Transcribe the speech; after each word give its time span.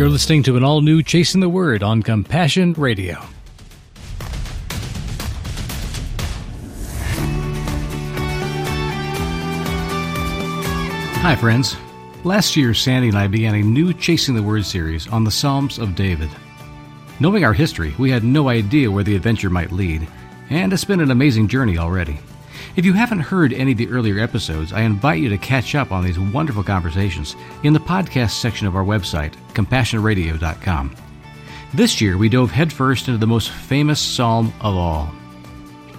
You're 0.00 0.08
listening 0.08 0.42
to 0.44 0.56
an 0.56 0.64
all 0.64 0.80
new 0.80 1.02
Chasing 1.02 1.42
the 1.42 1.48
Word 1.50 1.82
on 1.82 2.02
Compassion 2.02 2.72
Radio. 2.72 3.16
Hi, 11.20 11.36
friends. 11.38 11.76
Last 12.24 12.56
year, 12.56 12.72
Sandy 12.72 13.08
and 13.08 13.18
I 13.18 13.26
began 13.26 13.56
a 13.56 13.62
new 13.62 13.92
Chasing 13.92 14.34
the 14.34 14.42
Word 14.42 14.64
series 14.64 15.06
on 15.08 15.24
the 15.24 15.30
Psalms 15.30 15.78
of 15.78 15.94
David. 15.94 16.30
Knowing 17.20 17.44
our 17.44 17.52
history, 17.52 17.94
we 17.98 18.10
had 18.10 18.24
no 18.24 18.48
idea 18.48 18.90
where 18.90 19.04
the 19.04 19.16
adventure 19.16 19.50
might 19.50 19.70
lead, 19.70 20.08
and 20.48 20.72
it's 20.72 20.82
been 20.82 21.00
an 21.00 21.10
amazing 21.10 21.46
journey 21.46 21.76
already. 21.76 22.18
If 22.76 22.84
you 22.84 22.92
haven't 22.92 23.20
heard 23.20 23.52
any 23.52 23.72
of 23.72 23.78
the 23.78 23.88
earlier 23.88 24.20
episodes, 24.20 24.72
I 24.72 24.82
invite 24.82 25.20
you 25.20 25.28
to 25.28 25.38
catch 25.38 25.74
up 25.74 25.90
on 25.90 26.04
these 26.04 26.18
wonderful 26.18 26.62
conversations 26.62 27.34
in 27.64 27.72
the 27.72 27.80
podcast 27.80 28.30
section 28.30 28.66
of 28.66 28.76
our 28.76 28.84
website, 28.84 29.34
compassionradio.com. 29.54 30.94
This 31.74 32.00
year, 32.00 32.16
we 32.16 32.28
dove 32.28 32.52
headfirst 32.52 33.08
into 33.08 33.18
the 33.18 33.26
most 33.26 33.50
famous 33.50 34.00
psalm 34.00 34.52
of 34.60 34.76
all. 34.76 35.12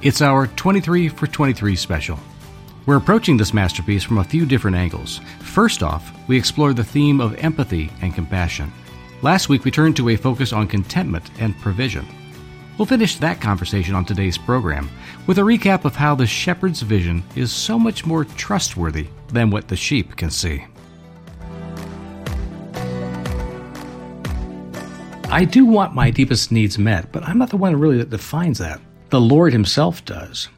It's 0.01 0.21
our 0.21 0.47
23 0.47 1.09
for 1.09 1.27
23 1.27 1.75
special. 1.75 2.17
We're 2.85 2.97
approaching 2.97 3.37
this 3.37 3.53
masterpiece 3.53 4.03
from 4.03 4.17
a 4.17 4.23
few 4.23 4.45
different 4.45 4.77
angles. 4.77 5.19
First 5.39 5.83
off, 5.83 6.11
we 6.27 6.37
explore 6.37 6.73
the 6.73 6.83
theme 6.83 7.19
of 7.19 7.35
empathy 7.35 7.91
and 8.01 8.15
compassion. 8.15 8.71
Last 9.21 9.49
week, 9.49 9.65
we 9.65 9.71
turned 9.71 9.97
to 9.97 10.09
a 10.09 10.15
focus 10.15 10.51
on 10.53 10.67
contentment 10.67 11.29
and 11.39 11.57
provision. 11.59 12.07
We'll 12.81 12.87
finish 12.87 13.17
that 13.17 13.39
conversation 13.39 13.93
on 13.93 14.05
today's 14.05 14.39
program 14.39 14.89
with 15.27 15.37
a 15.37 15.43
recap 15.43 15.85
of 15.85 15.95
how 15.95 16.15
the 16.15 16.25
shepherd's 16.25 16.81
vision 16.81 17.21
is 17.35 17.51
so 17.51 17.77
much 17.77 18.07
more 18.07 18.25
trustworthy 18.25 19.05
than 19.27 19.51
what 19.51 19.67
the 19.67 19.75
sheep 19.75 20.15
can 20.15 20.31
see. 20.31 20.65
I 25.29 25.45
do 25.45 25.63
want 25.63 25.93
my 25.93 26.09
deepest 26.09 26.51
needs 26.51 26.79
met, 26.79 27.11
but 27.11 27.21
I'm 27.21 27.37
not 27.37 27.51
the 27.51 27.57
one 27.57 27.79
really 27.79 27.99
that 27.99 28.09
defines 28.09 28.57
that. 28.57 28.81
The 29.11 29.21
Lord 29.21 29.53
Himself 29.53 30.03
does. 30.03 30.49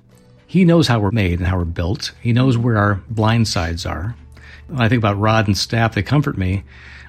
He 0.47 0.63
knows 0.63 0.87
how 0.87 1.01
we're 1.01 1.11
made 1.11 1.39
and 1.39 1.47
how 1.49 1.57
we're 1.57 1.65
built. 1.65 2.13
He 2.21 2.31
knows 2.31 2.57
where 2.57 2.77
our 2.77 3.03
blind 3.09 3.49
sides 3.49 3.85
are. 3.85 4.15
When 4.67 4.79
I 4.79 4.87
think 4.87 4.99
about 4.99 5.19
rod 5.19 5.47
and 5.47 5.57
staff, 5.57 5.93
they 5.93 6.03
comfort 6.03 6.37
me. 6.37 6.63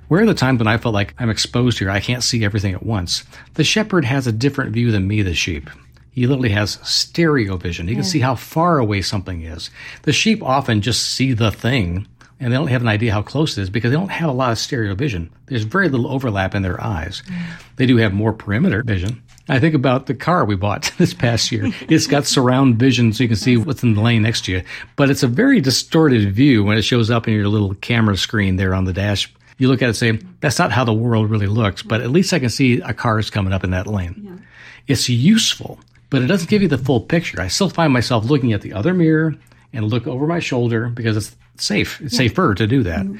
Where 0.08 0.22
are 0.22 0.26
the 0.26 0.34
times 0.34 0.58
when 0.58 0.68
I 0.68 0.78
felt 0.78 0.94
like 0.94 1.14
I'm 1.18 1.30
exposed 1.30 1.78
here? 1.78 1.90
I 1.90 2.00
can't 2.00 2.22
see 2.22 2.44
everything 2.44 2.74
at 2.74 2.84
once. 2.84 3.24
The 3.54 3.64
shepherd 3.64 4.04
has 4.04 4.26
a 4.26 4.32
different 4.32 4.72
view 4.72 4.90
than 4.90 5.08
me, 5.08 5.22
the 5.22 5.34
sheep. 5.34 5.70
He 6.12 6.26
literally 6.26 6.50
has 6.50 6.78
stereo 6.82 7.56
vision. 7.56 7.88
He 7.88 7.94
can 7.94 8.04
see 8.04 8.20
how 8.20 8.36
far 8.36 8.78
away 8.78 9.02
something 9.02 9.42
is. 9.42 9.70
The 10.02 10.12
sheep 10.12 10.42
often 10.42 10.80
just 10.80 11.14
see 11.14 11.32
the 11.32 11.50
thing 11.50 12.06
and 12.40 12.52
they 12.52 12.56
don't 12.56 12.68
have 12.68 12.82
an 12.82 12.88
idea 12.88 13.12
how 13.12 13.22
close 13.22 13.56
it 13.56 13.62
is 13.62 13.70
because 13.70 13.90
they 13.90 13.96
don't 13.96 14.10
have 14.10 14.28
a 14.28 14.32
lot 14.32 14.52
of 14.52 14.58
stereo 14.58 14.94
vision. 14.94 15.30
There's 15.46 15.62
very 15.62 15.88
little 15.88 16.08
overlap 16.08 16.54
in 16.54 16.62
their 16.62 16.82
eyes. 16.82 17.22
Mm. 17.26 17.42
They 17.76 17.86
do 17.86 17.96
have 17.96 18.12
more 18.12 18.32
perimeter 18.32 18.82
vision. 18.82 19.22
I 19.48 19.60
think 19.60 19.74
about 19.74 20.06
the 20.06 20.14
car 20.14 20.44
we 20.44 20.56
bought 20.56 20.92
this 20.98 21.14
past 21.14 21.52
year. 21.52 21.72
It's 21.88 22.06
got 22.06 22.26
surround 22.26 22.76
vision 22.76 23.12
so 23.12 23.22
you 23.22 23.28
can 23.28 23.36
see 23.36 23.56
what's 23.56 23.82
in 23.82 23.94
the 23.94 24.00
lane 24.00 24.22
next 24.22 24.44
to 24.46 24.52
you, 24.52 24.62
but 24.96 25.10
it's 25.10 25.22
a 25.22 25.28
very 25.28 25.60
distorted 25.60 26.34
view 26.34 26.64
when 26.64 26.76
it 26.76 26.82
shows 26.82 27.10
up 27.10 27.28
in 27.28 27.34
your 27.34 27.48
little 27.48 27.74
camera 27.76 28.16
screen 28.16 28.56
there 28.56 28.74
on 28.74 28.84
the 28.84 28.92
dash 28.92 29.32
you 29.58 29.68
look 29.68 29.82
at 29.82 29.86
it 29.86 29.88
and 29.88 29.96
say, 29.96 30.26
that's 30.40 30.58
not 30.58 30.72
how 30.72 30.84
the 30.84 30.92
world 30.92 31.30
really 31.30 31.46
looks, 31.46 31.82
but 31.82 32.00
at 32.00 32.10
least 32.10 32.32
I 32.32 32.38
can 32.38 32.50
see 32.50 32.80
a 32.80 32.94
car 32.94 33.18
is 33.18 33.30
coming 33.30 33.52
up 33.52 33.64
in 33.64 33.70
that 33.70 33.86
lane. 33.86 34.22
Yeah. 34.24 34.44
It's 34.86 35.08
useful, 35.08 35.80
but 36.10 36.22
it 36.22 36.26
doesn't 36.26 36.50
give 36.50 36.62
you 36.62 36.68
the 36.68 36.78
full 36.78 37.00
picture. 37.00 37.40
I 37.40 37.48
still 37.48 37.70
find 37.70 37.92
myself 37.92 38.24
looking 38.24 38.52
at 38.52 38.62
the 38.62 38.72
other 38.72 38.92
mirror 38.92 39.34
and 39.72 39.86
look 39.86 40.06
over 40.06 40.26
my 40.26 40.40
shoulder 40.40 40.88
because 40.88 41.16
it's 41.16 41.36
safe. 41.56 42.00
It's 42.00 42.14
yeah. 42.14 42.18
safer 42.18 42.54
to 42.54 42.66
do 42.66 42.82
that. 42.82 43.06
Mm-hmm. 43.06 43.18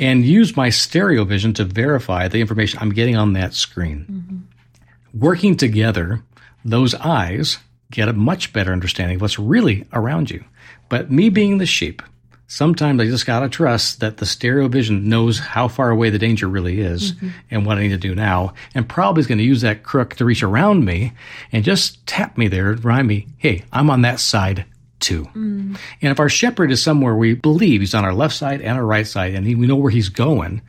And 0.00 0.24
use 0.24 0.56
my 0.56 0.70
stereo 0.70 1.24
vision 1.24 1.54
to 1.54 1.64
verify 1.64 2.28
the 2.28 2.40
information 2.40 2.78
I'm 2.80 2.92
getting 2.92 3.16
on 3.16 3.32
that 3.34 3.54
screen. 3.54 4.06
Mm-hmm. 4.10 5.18
Working 5.20 5.56
together, 5.56 6.22
those 6.64 6.94
eyes 6.94 7.58
get 7.90 8.08
a 8.08 8.12
much 8.12 8.52
better 8.52 8.72
understanding 8.72 9.16
of 9.16 9.20
what's 9.22 9.38
really 9.38 9.86
around 9.92 10.30
you. 10.30 10.44
But 10.88 11.10
me 11.10 11.28
being 11.28 11.58
the 11.58 11.66
sheep, 11.66 12.02
sometimes 12.46 13.00
I 13.00 13.06
just 13.06 13.26
gotta 13.26 13.48
trust 13.48 14.00
that 14.00 14.18
the 14.18 14.26
stereo 14.26 14.68
vision 14.68 15.08
knows 15.08 15.38
how 15.38 15.68
far 15.68 15.90
away 15.90 16.10
the 16.10 16.18
danger 16.18 16.48
really 16.48 16.80
is 16.80 17.12
mm-hmm. 17.12 17.28
and 17.50 17.66
what 17.66 17.78
I 17.78 17.82
need 17.82 17.88
to 17.90 17.98
do 17.98 18.14
now, 18.14 18.54
and 18.74 18.88
probably 18.88 19.20
is 19.20 19.26
going 19.26 19.38
to 19.38 19.44
use 19.44 19.62
that 19.62 19.82
crook 19.82 20.14
to 20.16 20.24
reach 20.24 20.42
around 20.42 20.84
me 20.84 21.12
and 21.50 21.64
just 21.64 22.06
tap 22.06 22.36
me 22.36 22.48
there, 22.48 22.72
remind 22.72 23.08
me, 23.08 23.26
hey, 23.38 23.64
I'm 23.72 23.90
on 23.90 24.02
that 24.02 24.20
side 24.20 24.66
too. 25.00 25.24
Mm. 25.34 25.76
And 26.00 26.12
if 26.12 26.20
our 26.20 26.28
shepherd 26.28 26.70
is 26.70 26.82
somewhere 26.82 27.14
we 27.14 27.34
believe 27.34 27.80
he's 27.80 27.94
on 27.94 28.04
our 28.04 28.14
left 28.14 28.34
side 28.34 28.60
and 28.60 28.78
our 28.78 28.86
right 28.86 29.06
side, 29.06 29.34
and 29.34 29.46
we 29.46 29.66
know 29.66 29.76
where 29.76 29.90
he's 29.90 30.08
going, 30.08 30.62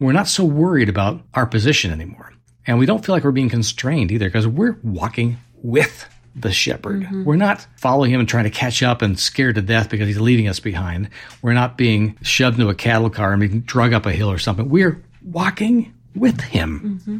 we're 0.00 0.12
not 0.12 0.28
so 0.28 0.44
worried 0.44 0.88
about 0.88 1.22
our 1.34 1.46
position 1.46 1.92
anymore. 1.92 2.32
And 2.66 2.78
we 2.78 2.86
don't 2.86 3.04
feel 3.04 3.14
like 3.14 3.24
we're 3.24 3.30
being 3.32 3.48
constrained 3.48 4.12
either 4.12 4.26
because 4.26 4.46
we're 4.46 4.78
walking 4.82 5.38
with 5.56 6.08
the 6.34 6.52
shepherd. 6.52 7.02
Mm-hmm. 7.02 7.24
We're 7.24 7.36
not 7.36 7.66
following 7.76 8.10
him 8.10 8.20
and 8.20 8.28
trying 8.28 8.44
to 8.44 8.50
catch 8.50 8.82
up 8.82 9.02
and 9.02 9.18
scared 9.18 9.56
to 9.56 9.62
death 9.62 9.90
because 9.90 10.06
he's 10.06 10.20
leaving 10.20 10.48
us 10.48 10.60
behind. 10.60 11.10
We're 11.42 11.52
not 11.52 11.76
being 11.76 12.16
shoved 12.22 12.58
into 12.58 12.70
a 12.70 12.74
cattle 12.74 13.10
car 13.10 13.32
and 13.32 13.40
being 13.40 13.60
drug 13.60 13.92
up 13.92 14.06
a 14.06 14.12
hill 14.12 14.30
or 14.30 14.38
something. 14.38 14.68
We're 14.68 15.02
walking 15.22 15.92
with 16.14 16.40
him. 16.40 17.00
Mm-hmm. 17.00 17.18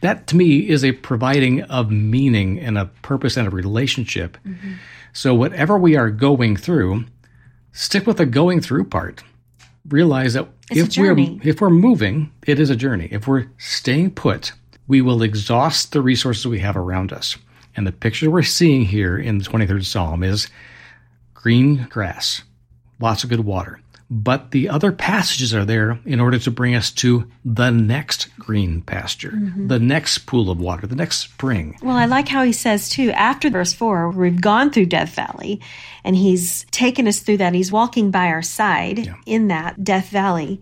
That 0.00 0.26
to 0.28 0.36
me 0.36 0.68
is 0.68 0.84
a 0.84 0.92
providing 0.92 1.62
of 1.62 1.90
meaning 1.90 2.60
and 2.60 2.76
a 2.76 2.86
purpose 3.02 3.36
and 3.36 3.48
a 3.48 3.50
relationship. 3.50 4.36
Mm-hmm. 4.46 4.74
So 5.12 5.34
whatever 5.34 5.78
we 5.78 5.96
are 5.96 6.10
going 6.10 6.56
through, 6.56 7.06
stick 7.72 8.06
with 8.06 8.18
the 8.18 8.26
going 8.26 8.60
through 8.60 8.84
part. 8.84 9.22
Realize 9.88 10.34
that 10.34 10.48
it's 10.70 10.96
if 10.96 11.00
we're 11.00 11.16
if 11.42 11.60
we're 11.60 11.70
moving, 11.70 12.32
it 12.46 12.58
is 12.58 12.70
a 12.70 12.76
journey. 12.76 13.08
If 13.10 13.26
we're 13.26 13.46
staying 13.58 14.12
put, 14.12 14.52
we 14.86 15.00
will 15.00 15.22
exhaust 15.22 15.92
the 15.92 16.02
resources 16.02 16.46
we 16.46 16.58
have 16.60 16.76
around 16.76 17.12
us. 17.12 17.36
And 17.76 17.86
the 17.86 17.92
picture 17.92 18.30
we're 18.30 18.42
seeing 18.42 18.84
here 18.84 19.18
in 19.18 19.38
the 19.38 19.44
23rd 19.44 19.84
Psalm 19.84 20.22
is 20.22 20.48
green 21.34 21.86
grass, 21.90 22.42
lots 23.00 23.24
of 23.24 23.30
good 23.30 23.44
water. 23.44 23.80
But 24.10 24.50
the 24.50 24.68
other 24.68 24.92
passages 24.92 25.54
are 25.54 25.64
there 25.64 25.98
in 26.04 26.20
order 26.20 26.38
to 26.38 26.50
bring 26.50 26.74
us 26.74 26.90
to 26.92 27.28
the 27.44 27.70
next 27.70 28.28
green 28.38 28.82
pasture, 28.82 29.30
mm-hmm. 29.30 29.68
the 29.68 29.78
next 29.78 30.18
pool 30.18 30.50
of 30.50 30.60
water, 30.60 30.86
the 30.86 30.94
next 30.94 31.20
spring. 31.20 31.76
Well, 31.82 31.96
I 31.96 32.04
like 32.04 32.28
how 32.28 32.44
he 32.44 32.52
says, 32.52 32.90
too, 32.90 33.10
after 33.12 33.48
verse 33.48 33.72
4, 33.72 34.10
we've 34.10 34.40
gone 34.40 34.70
through 34.70 34.86
Death 34.86 35.14
Valley 35.14 35.60
and 36.04 36.14
he's 36.14 36.64
taken 36.70 37.08
us 37.08 37.20
through 37.20 37.38
that. 37.38 37.54
He's 37.54 37.72
walking 37.72 38.10
by 38.10 38.26
our 38.26 38.42
side 38.42 38.98
yeah. 38.98 39.14
in 39.26 39.48
that 39.48 39.82
Death 39.82 40.10
Valley. 40.10 40.60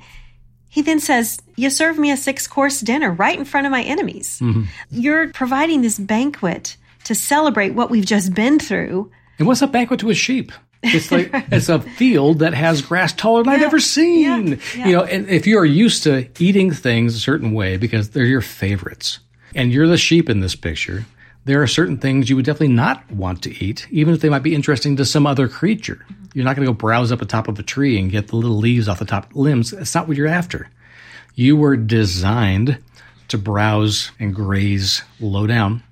He 0.69 0.81
then 0.81 1.01
says, 1.01 1.39
You 1.57 1.69
serve 1.69 1.99
me 1.99 2.11
a 2.11 2.17
six 2.17 2.47
course 2.47 2.81
dinner 2.81 3.11
right 3.11 3.39
in 3.39 3.45
front 3.45 3.67
of 3.67 3.73
my 3.73 3.83
enemies. 3.83 4.39
Mm-hmm. 4.41 4.63
You're 4.91 5.31
providing 5.31 5.83
this 5.83 5.99
banquet 5.99 6.77
to 7.05 7.15
celebrate 7.15 7.71
what 7.71 7.91
we've 7.91 8.05
just 8.05 8.35
been 8.35 8.59
through. 8.59 9.11
And 9.39 9.49
what's 9.49 9.63
a 9.63 9.67
banquet 9.67 10.01
to 10.01 10.11
a 10.11 10.15
sheep? 10.15 10.53
It's 10.83 11.13
like 11.13 11.31
it's 11.33 11.69
a 11.69 11.81
field 11.81 12.41
that 12.41 12.55
has 12.55 12.83
grass 12.83 13.13
taller 13.13 13.43
than 13.43 13.53
yeah, 13.53 13.59
I've 13.59 13.65
ever 13.65 13.81
seen. 13.81 14.49
Yeah, 14.49 14.57
yeah. 14.77 14.87
You 14.87 14.93
know, 14.93 15.05
and 15.05 15.29
if 15.29 15.47
you 15.47 15.59
are 15.59 15.65
used 15.65 16.03
to 16.05 16.29
eating 16.39 16.73
things 16.73 17.15
a 17.15 17.21
certain 17.21 17.53
way 17.53 17.77
because 17.77 18.11
they're 18.11 18.25
your 18.25 18.41
favorites, 18.41 19.21
and 19.55 19.73
you're 19.73 19.87
the 19.87 19.99
sheep 19.99 20.29
in 20.29 20.41
this 20.41 20.55
picture, 20.55 21.05
there 21.45 21.63
are 21.63 21.67
certain 21.67 21.99
things 21.99 22.31
you 22.31 22.37
would 22.37 22.45
definitely 22.45 22.75
not 22.75 23.11
want 23.11 23.43
to 23.43 23.65
eat, 23.65 23.87
even 23.91 24.15
if 24.15 24.21
they 24.21 24.29
might 24.29 24.43
be 24.43 24.55
interesting 24.55 24.97
to 24.97 25.05
some 25.05 25.27
other 25.27 25.49
creature. 25.49 26.05
You're 26.35 26.45
not 26.45 26.57
going 26.57 26.67
to 26.67 26.73
go 26.73 26.77
browse 26.77 27.13
up 27.13 27.19
the 27.19 27.27
top 27.27 27.49
of 27.49 27.59
a 27.59 27.63
tree 27.63 27.99
and 27.99 28.11
get 28.11 28.29
the 28.29 28.37
little 28.37 28.57
leaves 28.57 28.89
off 28.89 28.99
the 28.99 29.05
top 29.05 29.35
limbs. 29.35 29.73
That's 29.73 29.95
not 29.95 30.09
what 30.09 30.17
you're 30.17 30.29
after. 30.29 30.71
You 31.35 31.57
were 31.57 31.77
designed 31.77 32.79
to 33.29 33.39
browse 33.39 34.11
and 34.19 34.35
graze 34.35 35.03
low 35.21 35.47
down 35.47 35.83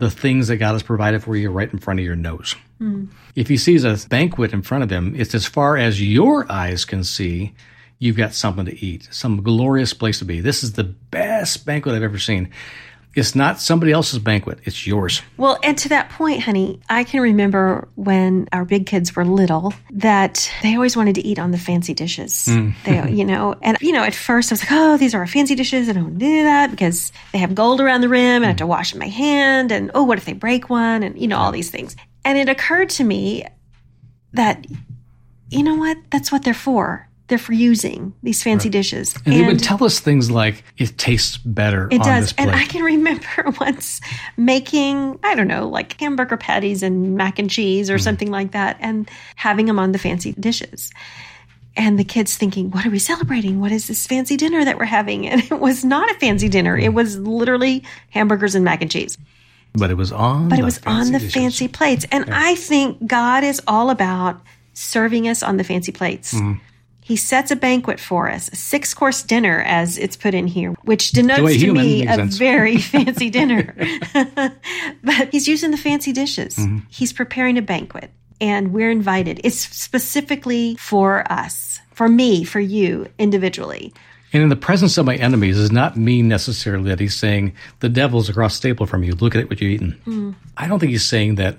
the 0.00 0.10
things 0.10 0.48
that 0.48 0.56
God 0.56 0.72
has 0.72 0.82
provided 0.82 1.22
for 1.22 1.36
you 1.36 1.50
right 1.50 1.70
in 1.70 1.78
front 1.78 2.00
of 2.00 2.06
your 2.06 2.16
nose. 2.16 2.56
Mm. 2.80 3.08
If 3.36 3.48
he 3.48 3.58
sees 3.58 3.84
a 3.84 3.98
banquet 4.08 4.54
in 4.54 4.62
front 4.62 4.82
of 4.82 4.90
him, 4.90 5.14
it's 5.14 5.34
as 5.34 5.44
far 5.46 5.76
as 5.76 6.02
your 6.02 6.50
eyes 6.50 6.86
can 6.86 7.04
see, 7.04 7.52
you've 7.98 8.16
got 8.16 8.32
something 8.32 8.64
to 8.64 8.84
eat, 8.84 9.08
some 9.12 9.42
glorious 9.42 9.92
place 9.92 10.18
to 10.20 10.24
be. 10.24 10.40
This 10.40 10.64
is 10.64 10.72
the 10.72 10.84
best 10.84 11.66
banquet 11.66 11.94
I've 11.94 12.02
ever 12.02 12.18
seen. 12.18 12.50
It's 13.14 13.34
not 13.34 13.60
somebody 13.60 13.90
else's 13.90 14.20
banquet, 14.20 14.60
it's 14.64 14.86
yours. 14.86 15.20
Well, 15.36 15.58
and 15.64 15.76
to 15.78 15.88
that 15.88 16.10
point, 16.10 16.42
honey, 16.42 16.80
I 16.88 17.02
can 17.02 17.20
remember 17.20 17.88
when 17.96 18.48
our 18.52 18.64
big 18.64 18.86
kids 18.86 19.16
were 19.16 19.24
little 19.24 19.74
that 19.90 20.48
they 20.62 20.76
always 20.76 20.96
wanted 20.96 21.16
to 21.16 21.26
eat 21.26 21.38
on 21.38 21.50
the 21.50 21.58
fancy 21.58 21.92
dishes. 21.92 22.46
Mm. 22.48 22.74
They, 22.84 23.10
you 23.10 23.24
know, 23.24 23.56
and, 23.62 23.76
you 23.80 23.90
know, 23.90 24.04
at 24.04 24.14
first 24.14 24.52
I 24.52 24.54
was 24.54 24.62
like, 24.62 24.72
oh, 24.72 24.96
these 24.96 25.12
are 25.14 25.18
our 25.18 25.26
fancy 25.26 25.56
dishes. 25.56 25.88
I 25.88 25.92
don't 25.92 26.18
do 26.18 26.44
that 26.44 26.70
because 26.70 27.10
they 27.32 27.38
have 27.38 27.54
gold 27.54 27.80
around 27.80 28.02
the 28.02 28.08
rim 28.08 28.36
and 28.42 28.44
I 28.44 28.48
have 28.48 28.58
to 28.58 28.66
wash 28.66 28.94
my 28.94 29.08
hand. 29.08 29.72
And, 29.72 29.90
oh, 29.94 30.04
what 30.04 30.18
if 30.18 30.24
they 30.24 30.32
break 30.32 30.70
one? 30.70 31.02
And, 31.02 31.20
you 31.20 31.26
know, 31.26 31.38
all 31.38 31.50
these 31.50 31.70
things. 31.70 31.96
And 32.24 32.38
it 32.38 32.48
occurred 32.48 32.90
to 32.90 33.04
me 33.04 33.44
that, 34.34 34.64
you 35.48 35.64
know 35.64 35.74
what? 35.74 35.98
That's 36.10 36.30
what 36.30 36.44
they're 36.44 36.54
for 36.54 37.09
they're 37.30 37.38
for 37.38 37.54
using 37.54 38.12
these 38.22 38.42
fancy 38.42 38.68
right. 38.68 38.72
dishes. 38.72 39.14
And, 39.24 39.28
and, 39.28 39.34
they 39.34 39.46
would 39.46 39.62
tell 39.62 39.82
us 39.82 40.00
things 40.00 40.30
like 40.30 40.62
it 40.76 40.98
tastes 40.98 41.38
better. 41.38 41.88
It 41.90 42.02
does. 42.02 42.34
And 42.36 42.50
I 42.50 42.66
can 42.66 42.82
remember 42.82 43.26
once 43.60 44.00
making, 44.36 45.18
I 45.22 45.34
don't 45.34 45.48
know, 45.48 45.66
like 45.66 45.98
hamburger 45.98 46.36
patties 46.36 46.82
and 46.82 47.16
mac 47.16 47.38
and 47.38 47.48
cheese 47.48 47.88
or 47.88 47.96
mm. 47.96 48.00
something 48.02 48.30
like 48.30 48.50
that 48.50 48.76
and 48.80 49.08
having 49.36 49.66
them 49.66 49.78
on 49.78 49.92
the 49.92 49.98
fancy 49.98 50.32
dishes. 50.32 50.90
And 51.76 51.98
the 51.98 52.04
kids 52.04 52.36
thinking, 52.36 52.72
what 52.72 52.84
are 52.84 52.90
we 52.90 52.98
celebrating? 52.98 53.60
What 53.60 53.72
is 53.72 53.86
this 53.86 54.06
fancy 54.06 54.36
dinner 54.36 54.64
that 54.64 54.76
we're 54.76 54.84
having? 54.84 55.26
And 55.30 55.42
it 55.42 55.60
was 55.60 55.84
not 55.84 56.10
a 56.10 56.14
fancy 56.14 56.48
dinner. 56.48 56.76
It 56.76 56.92
was 56.92 57.16
literally 57.16 57.84
hamburgers 58.10 58.54
and 58.54 58.64
mac 58.64 58.82
and 58.82 58.90
cheese. 58.90 59.16
But 59.72 59.90
it 59.90 59.94
was 59.94 60.10
on. 60.10 60.48
But 60.48 60.58
it 60.58 60.64
was 60.64 60.80
on 60.84 61.12
the 61.12 61.20
dishes. 61.20 61.32
fancy 61.32 61.68
plates. 61.68 62.04
And 62.10 62.28
I 62.30 62.56
think 62.56 63.06
God 63.06 63.44
is 63.44 63.62
all 63.68 63.90
about 63.90 64.40
serving 64.74 65.28
us 65.28 65.44
on 65.44 65.58
the 65.58 65.64
fancy 65.64 65.92
plates. 65.92 66.34
Mm-hmm. 66.34 66.58
He 67.10 67.16
sets 67.16 67.50
a 67.50 67.56
banquet 67.56 67.98
for 67.98 68.30
us, 68.30 68.48
a 68.52 68.54
six 68.54 68.94
course 68.94 69.24
dinner, 69.24 69.60
as 69.66 69.98
it's 69.98 70.14
put 70.14 70.32
in 70.32 70.46
here, 70.46 70.76
which 70.82 71.10
denotes 71.10 71.54
to 71.54 71.58
human 71.58 71.82
me 71.82 72.06
a 72.06 72.14
sense. 72.14 72.36
very 72.36 72.76
fancy 72.78 73.30
dinner. 73.30 73.74
but 75.02 75.28
he's 75.32 75.48
using 75.48 75.72
the 75.72 75.76
fancy 75.76 76.12
dishes. 76.12 76.54
Mm-hmm. 76.54 76.86
He's 76.88 77.12
preparing 77.12 77.58
a 77.58 77.62
banquet, 77.62 78.12
and 78.40 78.72
we're 78.72 78.92
invited. 78.92 79.40
It's 79.42 79.58
specifically 79.58 80.76
for 80.76 81.24
us, 81.32 81.80
for 81.94 82.08
me, 82.08 82.44
for 82.44 82.60
you 82.60 83.08
individually. 83.18 83.92
And 84.32 84.44
in 84.44 84.48
the 84.48 84.54
presence 84.54 84.96
of 84.96 85.04
my 85.04 85.16
enemies 85.16 85.56
does 85.56 85.72
not 85.72 85.96
mean 85.96 86.28
necessarily 86.28 86.90
that 86.90 87.00
he's 87.00 87.16
saying 87.16 87.54
the 87.80 87.88
devil's 87.88 88.28
across 88.28 88.60
the 88.60 88.68
table 88.68 88.86
from 88.86 89.02
you. 89.02 89.16
Look 89.16 89.34
at 89.34 89.50
what 89.50 89.60
you've 89.60 89.72
eaten. 89.72 90.36
I 90.56 90.68
don't 90.68 90.78
think 90.78 90.92
he's 90.92 91.04
saying 91.04 91.34
that 91.34 91.58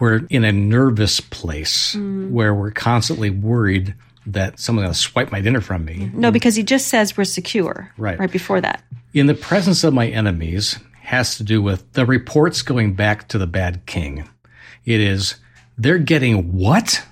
we're 0.00 0.26
in 0.28 0.42
a 0.42 0.50
nervous 0.50 1.20
place 1.20 1.94
where 1.94 2.52
we're 2.52 2.72
constantly 2.72 3.30
worried 3.30 3.94
that 4.32 4.58
someone's 4.58 4.84
going 4.84 4.92
to 4.92 4.98
swipe 4.98 5.32
my 5.32 5.40
dinner 5.40 5.60
from 5.60 5.84
me. 5.84 6.10
No, 6.12 6.30
mm. 6.30 6.32
because 6.32 6.54
he 6.54 6.62
just 6.62 6.88
says 6.88 7.16
we're 7.16 7.24
secure 7.24 7.92
Right. 7.96 8.18
right 8.18 8.30
before 8.30 8.60
that. 8.60 8.82
In 9.14 9.26
the 9.26 9.34
presence 9.34 9.84
of 9.84 9.94
my 9.94 10.08
enemies 10.08 10.78
has 11.02 11.36
to 11.38 11.42
do 11.42 11.62
with 11.62 11.90
the 11.94 12.04
reports 12.04 12.62
going 12.62 12.94
back 12.94 13.28
to 13.28 13.38
the 13.38 13.46
bad 13.46 13.86
king. 13.86 14.28
It 14.84 15.00
is, 15.00 15.36
they're 15.76 15.98
getting 15.98 16.52
what? 16.52 17.02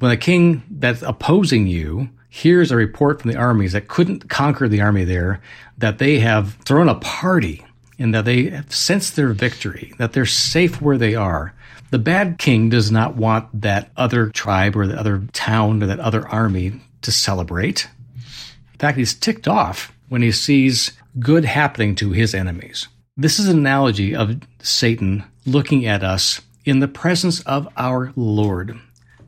When 0.00 0.10
a 0.10 0.16
king 0.16 0.62
that's 0.70 1.02
opposing 1.02 1.66
you 1.66 2.10
hears 2.28 2.70
a 2.70 2.76
report 2.76 3.20
from 3.20 3.30
the 3.30 3.36
armies 3.38 3.72
that 3.72 3.88
couldn't 3.88 4.28
conquer 4.28 4.68
the 4.68 4.80
army 4.80 5.04
there, 5.04 5.40
that 5.78 5.98
they 5.98 6.18
have 6.18 6.54
thrown 6.64 6.88
a 6.88 6.94
party 6.96 7.64
and 7.98 8.14
that 8.14 8.24
they 8.24 8.50
have 8.50 8.74
sensed 8.74 9.16
their 9.16 9.32
victory, 9.32 9.92
that 9.98 10.12
they're 10.12 10.26
safe 10.26 10.80
where 10.82 10.98
they 10.98 11.14
are. 11.14 11.54
The 11.92 11.98
bad 11.98 12.38
king 12.38 12.70
does 12.70 12.90
not 12.90 13.16
want 13.16 13.60
that 13.60 13.90
other 13.98 14.30
tribe 14.30 14.76
or 14.76 14.86
the 14.86 14.98
other 14.98 15.28
town 15.34 15.82
or 15.82 15.86
that 15.88 16.00
other 16.00 16.26
army 16.26 16.80
to 17.02 17.12
celebrate. 17.12 17.86
In 18.16 18.78
fact, 18.78 18.96
he's 18.96 19.12
ticked 19.12 19.46
off 19.46 19.92
when 20.08 20.22
he 20.22 20.32
sees 20.32 20.92
good 21.18 21.44
happening 21.44 21.94
to 21.96 22.12
his 22.12 22.34
enemies. 22.34 22.88
This 23.14 23.38
is 23.38 23.46
an 23.46 23.58
analogy 23.58 24.16
of 24.16 24.40
Satan 24.62 25.24
looking 25.44 25.84
at 25.84 26.02
us 26.02 26.40
in 26.64 26.80
the 26.80 26.88
presence 26.88 27.42
of 27.42 27.68
our 27.76 28.10
Lord, 28.16 28.80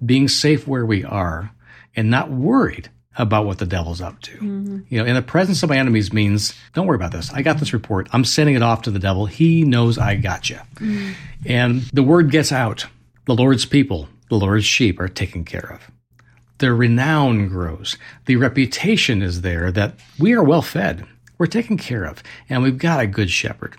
being 0.02 0.26
safe 0.26 0.66
where 0.66 0.86
we 0.86 1.04
are 1.04 1.50
and 1.94 2.08
not 2.08 2.30
worried 2.30 2.88
about 3.16 3.46
what 3.46 3.58
the 3.58 3.66
devil's 3.66 4.00
up 4.00 4.20
to. 4.22 4.32
Mm-hmm. 4.32 4.80
You 4.88 4.98
know, 4.98 5.04
in 5.04 5.14
the 5.14 5.22
presence 5.22 5.62
of 5.62 5.68
my 5.68 5.78
enemies 5.78 6.12
means, 6.12 6.54
don't 6.72 6.86
worry 6.86 6.96
about 6.96 7.12
this. 7.12 7.32
I 7.32 7.42
got 7.42 7.58
this 7.58 7.72
report. 7.72 8.08
I'm 8.12 8.24
sending 8.24 8.56
it 8.56 8.62
off 8.62 8.82
to 8.82 8.90
the 8.90 8.98
devil. 8.98 9.26
He 9.26 9.62
knows 9.62 9.98
I 9.98 10.16
got 10.16 10.50
you. 10.50 10.58
Mm-hmm. 10.76 11.12
And 11.46 11.82
the 11.92 12.02
word 12.02 12.30
gets 12.30 12.52
out. 12.52 12.86
The 13.26 13.34
Lord's 13.34 13.64
people, 13.64 14.08
the 14.28 14.36
Lord's 14.36 14.64
sheep 14.64 15.00
are 15.00 15.08
taken 15.08 15.44
care 15.44 15.72
of 15.72 15.90
their 16.58 16.74
renown 16.74 17.48
grows. 17.48 17.96
The 18.26 18.36
reputation 18.36 19.22
is 19.22 19.40
there 19.40 19.70
that 19.72 19.94
we 20.18 20.32
are 20.32 20.42
well 20.42 20.62
fed, 20.62 21.04
we're 21.38 21.46
taken 21.46 21.76
care 21.76 22.04
of, 22.04 22.22
and 22.48 22.62
we've 22.62 22.78
got 22.78 23.00
a 23.00 23.06
good 23.06 23.30
shepherd. 23.30 23.76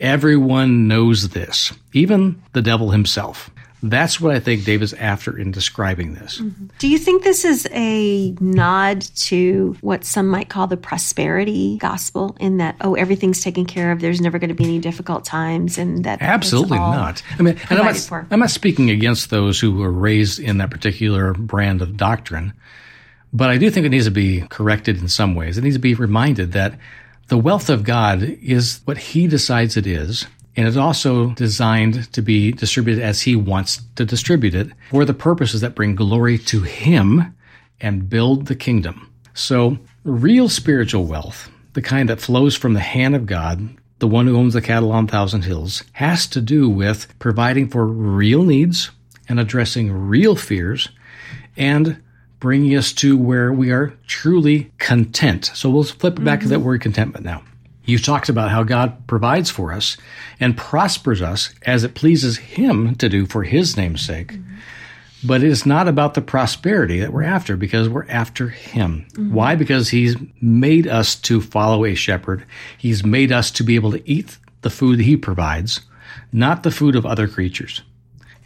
Everyone 0.00 0.88
knows 0.88 1.30
this, 1.30 1.72
even 1.92 2.42
the 2.52 2.62
devil 2.62 2.90
himself. 2.90 3.50
That's 3.86 4.18
what 4.18 4.34
I 4.34 4.40
think 4.40 4.64
David's 4.64 4.94
after 4.94 5.38
in 5.38 5.50
describing 5.50 6.14
this. 6.14 6.40
Mm-hmm. 6.40 6.68
Do 6.78 6.88
you 6.88 6.98
think 6.98 7.22
this 7.22 7.44
is 7.44 7.68
a 7.70 8.34
nod 8.40 9.02
to 9.16 9.76
what 9.82 10.06
some 10.06 10.26
might 10.26 10.48
call 10.48 10.66
the 10.66 10.78
prosperity 10.78 11.76
gospel 11.76 12.34
in 12.40 12.56
that, 12.56 12.76
oh, 12.80 12.94
everything's 12.94 13.42
taken 13.42 13.66
care 13.66 13.92
of, 13.92 14.00
there's 14.00 14.22
never 14.22 14.38
going 14.38 14.48
to 14.48 14.54
be 14.54 14.64
any 14.64 14.78
difficult 14.78 15.26
times, 15.26 15.76
and 15.76 16.02
that 16.04 16.22
Absolutely 16.22 16.78
not. 16.78 17.22
I 17.38 17.42
mean, 17.42 17.60
and 17.68 17.78
I'm 17.78 17.84
not, 17.84 17.96
for. 17.98 18.26
I'm 18.30 18.40
not 18.40 18.48
speaking 18.48 18.88
against 18.88 19.28
those 19.28 19.60
who 19.60 19.72
were 19.72 19.92
raised 19.92 20.38
in 20.38 20.56
that 20.58 20.70
particular 20.70 21.34
brand 21.34 21.82
of 21.82 21.98
doctrine, 21.98 22.54
but 23.34 23.50
I 23.50 23.58
do 23.58 23.70
think 23.70 23.84
it 23.84 23.90
needs 23.90 24.06
to 24.06 24.10
be 24.10 24.40
corrected 24.48 24.98
in 24.98 25.08
some 25.08 25.34
ways. 25.34 25.58
It 25.58 25.62
needs 25.62 25.76
to 25.76 25.80
be 25.80 25.94
reminded 25.94 26.52
that 26.52 26.78
the 27.28 27.36
wealth 27.36 27.68
of 27.68 27.84
God 27.84 28.22
is 28.22 28.80
what 28.86 28.96
He 28.96 29.26
decides 29.26 29.76
it 29.76 29.86
is, 29.86 30.26
and 30.56 30.68
it's 30.68 30.76
also 30.76 31.30
designed 31.30 32.12
to 32.12 32.22
be 32.22 32.52
distributed 32.52 33.02
as 33.02 33.22
He 33.22 33.36
wants 33.36 33.82
to 33.96 34.04
distribute 34.04 34.54
it 34.54 34.68
for 34.90 35.04
the 35.04 35.14
purposes 35.14 35.60
that 35.60 35.74
bring 35.74 35.94
glory 35.94 36.38
to 36.38 36.62
Him 36.62 37.34
and 37.80 38.08
build 38.08 38.46
the 38.46 38.56
kingdom. 38.56 39.12
So, 39.34 39.78
real 40.04 40.48
spiritual 40.48 41.06
wealth, 41.06 41.50
the 41.72 41.82
kind 41.82 42.08
that 42.08 42.20
flows 42.20 42.56
from 42.56 42.74
the 42.74 42.80
hand 42.80 43.16
of 43.16 43.26
God, 43.26 43.68
the 43.98 44.08
one 44.08 44.26
who 44.26 44.36
owns 44.36 44.54
the 44.54 44.62
cattle 44.62 44.92
on 44.92 45.06
thousand 45.06 45.42
hills, 45.42 45.82
has 45.92 46.26
to 46.28 46.40
do 46.40 46.68
with 46.68 47.18
providing 47.18 47.68
for 47.68 47.86
real 47.86 48.44
needs 48.44 48.90
and 49.28 49.40
addressing 49.40 49.90
real 49.92 50.36
fears 50.36 50.88
and 51.56 52.00
bringing 52.38 52.76
us 52.76 52.92
to 52.92 53.16
where 53.16 53.52
we 53.52 53.70
are 53.70 53.94
truly 54.06 54.70
content. 54.78 55.50
So 55.54 55.70
we'll 55.70 55.84
flip 55.84 56.22
back 56.22 56.40
to 56.40 56.48
that 56.48 56.56
mm-hmm. 56.56 56.64
word 56.64 56.80
contentment 56.82 57.24
now. 57.24 57.42
You 57.84 57.98
talked 57.98 58.28
about 58.28 58.50
how 58.50 58.62
God 58.62 59.06
provides 59.06 59.50
for 59.50 59.72
us 59.72 59.96
and 60.40 60.56
prospers 60.56 61.20
us 61.20 61.54
as 61.62 61.84
it 61.84 61.94
pleases 61.94 62.38
Him 62.38 62.94
to 62.96 63.08
do 63.08 63.26
for 63.26 63.42
His 63.42 63.76
name's 63.76 64.04
sake. 64.04 64.38
But 65.22 65.42
it 65.42 65.48
is 65.48 65.64
not 65.64 65.88
about 65.88 66.14
the 66.14 66.20
prosperity 66.20 67.00
that 67.00 67.12
we're 67.12 67.22
after 67.22 67.56
because 67.56 67.88
we're 67.88 68.08
after 68.08 68.48
Him. 68.48 69.06
Mm-hmm. 69.12 69.34
Why? 69.34 69.54
Because 69.54 69.90
He's 69.90 70.16
made 70.40 70.86
us 70.86 71.14
to 71.16 71.40
follow 71.40 71.84
a 71.84 71.94
shepherd. 71.94 72.44
He's 72.78 73.04
made 73.04 73.32
us 73.32 73.50
to 73.52 73.62
be 73.62 73.74
able 73.74 73.92
to 73.92 74.10
eat 74.10 74.38
the 74.62 74.70
food 74.70 74.98
that 74.98 75.04
He 75.04 75.16
provides, 75.16 75.82
not 76.32 76.62
the 76.62 76.70
food 76.70 76.96
of 76.96 77.04
other 77.04 77.28
creatures. 77.28 77.82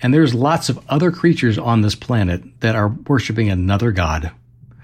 And 0.01 0.15
there's 0.15 0.35
lots 0.35 0.69
of 0.69 0.79
other 0.89 1.11
creatures 1.11 1.59
on 1.59 1.81
this 1.81 1.97
planet 1.97 2.43
that 2.61 2.77
are 2.77 2.89
worshiping 2.89 3.51
another 3.51 3.91
God, 3.91 4.31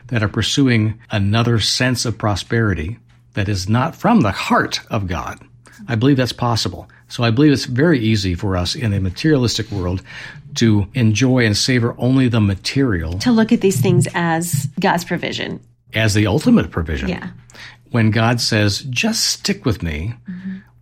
that 0.09 0.23
are 0.23 0.29
pursuing 0.29 1.01
another 1.11 1.61
sense 1.61 2.05
of 2.05 2.19
prosperity 2.19 2.99
that 3.35 3.49
is 3.49 3.69
not 3.69 3.95
from 3.95 4.21
the 4.23 4.31
heart 4.33 4.81
of 4.91 5.07
God. 5.07 5.39
I 5.89 5.95
believe 5.97 6.17
that's 6.17 6.33
possible. 6.33 6.89
So 7.09 7.23
I 7.25 7.31
believe 7.31 7.53
it's 7.53 7.67
very 7.67 7.99
easy 8.01 8.35
for 8.35 8.57
us 8.57 8.75
in 8.75 8.93
a 8.93 9.01
materialistic 9.01 9.71
world 9.71 10.03
to 10.57 10.87
enjoy 10.95 11.45
and 11.45 11.57
savor 11.57 11.95
only 11.99 12.29
the 12.29 12.41
material 12.41 13.19
To 13.19 13.33
look 13.33 13.53
at 13.53 13.61
these 13.61 13.81
things 13.81 14.07
as 14.15 14.67
God's 14.81 15.05
provision. 15.05 15.61
as 15.93 16.15
the 16.15 16.27
ultimate 16.27 16.71
provision. 16.71 17.09
Yeah. 17.09 17.31
When 17.91 18.11
God 18.11 18.41
says, 18.41 18.81
just 18.91 19.25
stick 19.27 19.65
with 19.65 19.83
me, 19.83 20.15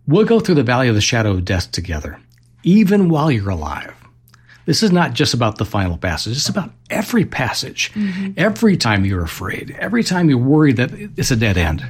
we'll 0.07 0.25
go 0.25 0.39
through 0.39 0.55
the 0.55 0.63
valley 0.63 0.87
of 0.87 0.95
the 0.95 1.01
shadow 1.01 1.31
of 1.31 1.45
death 1.45 1.71
together, 1.71 2.19
even 2.63 3.09
while 3.09 3.29
you're 3.31 3.49
alive. 3.51 3.93
This 4.65 4.83
is 4.83 4.91
not 4.91 5.13
just 5.13 5.33
about 5.33 5.57
the 5.57 5.65
final 5.65 5.97
passage. 5.97 6.37
It's 6.37 6.49
about 6.49 6.71
every 6.89 7.25
passage. 7.25 7.91
Mm-hmm. 7.93 8.33
Every 8.37 8.77
time 8.77 9.05
you're 9.05 9.23
afraid, 9.23 9.75
every 9.77 10.03
time 10.03 10.29
you're 10.29 10.37
worried 10.37 10.77
that 10.77 10.91
it's 10.93 11.31
a 11.31 11.35
dead 11.35 11.57
end, 11.57 11.83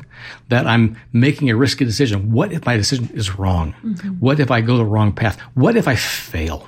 that 0.49 0.65
I'm 0.65 0.97
making 1.11 1.49
a 1.49 1.55
risky 1.55 1.85
decision. 1.85 2.31
What 2.31 2.51
if 2.51 2.65
my 2.65 2.77
decision 2.77 3.09
is 3.13 3.37
wrong? 3.37 3.75
Mm-hmm. 3.83 4.09
What 4.13 4.39
if 4.39 4.49
I 4.49 4.61
go 4.61 4.77
the 4.77 4.85
wrong 4.85 5.11
path? 5.11 5.39
What 5.53 5.75
if 5.75 5.87
I 5.87 5.95
fail? 5.95 6.67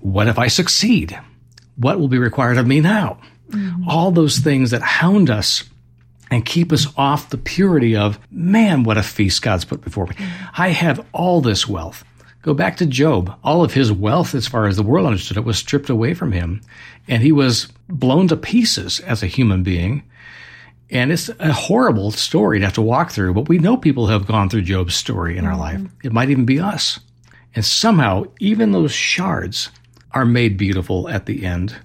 What 0.00 0.28
if 0.28 0.38
I 0.38 0.48
succeed? 0.48 1.18
What 1.76 1.98
will 1.98 2.08
be 2.08 2.18
required 2.18 2.58
of 2.58 2.66
me 2.66 2.80
now? 2.80 3.18
Mm-hmm. 3.50 3.88
All 3.88 4.10
those 4.10 4.38
things 4.38 4.70
that 4.72 4.82
hound 4.82 5.30
us 5.30 5.64
and 6.30 6.44
keep 6.46 6.72
us 6.72 6.86
off 6.96 7.30
the 7.30 7.38
purity 7.38 7.94
of, 7.94 8.18
man, 8.30 8.84
what 8.84 8.96
a 8.96 9.02
feast 9.02 9.42
God's 9.42 9.66
put 9.66 9.82
before 9.82 10.06
me. 10.06 10.16
I 10.56 10.70
have 10.70 11.06
all 11.12 11.42
this 11.42 11.68
wealth. 11.68 12.04
Go 12.42 12.54
back 12.54 12.76
to 12.78 12.86
Job. 12.86 13.38
All 13.44 13.62
of 13.62 13.72
his 13.72 13.92
wealth, 13.92 14.34
as 14.34 14.48
far 14.48 14.66
as 14.66 14.76
the 14.76 14.82
world 14.82 15.06
understood 15.06 15.36
it, 15.36 15.44
was 15.44 15.58
stripped 15.58 15.88
away 15.88 16.12
from 16.12 16.32
him, 16.32 16.60
and 17.06 17.22
he 17.22 17.30
was 17.30 17.68
blown 17.88 18.28
to 18.28 18.36
pieces 18.36 18.98
as 19.00 19.22
a 19.22 19.28
human 19.28 19.62
being. 19.62 20.02
And 20.90 21.10
it's 21.12 21.30
a 21.38 21.52
horrible 21.52 22.10
story 22.10 22.58
to 22.58 22.64
have 22.64 22.74
to 22.74 22.82
walk 22.82 23.12
through, 23.12 23.34
but 23.34 23.48
we 23.48 23.58
know 23.58 23.76
people 23.76 24.06
who 24.06 24.12
have 24.12 24.26
gone 24.26 24.50
through 24.50 24.62
Job's 24.62 24.94
story 24.94 25.38
in 25.38 25.46
our 25.46 25.52
mm-hmm. 25.52 25.84
life. 25.84 25.92
It 26.02 26.12
might 26.12 26.30
even 26.30 26.44
be 26.44 26.60
us. 26.60 27.00
And 27.54 27.64
somehow, 27.64 28.24
even 28.40 28.72
those 28.72 28.92
shards 28.92 29.70
are 30.10 30.24
made 30.24 30.56
beautiful 30.56 31.08
at 31.08 31.26
the 31.26 31.46
end. 31.46 31.76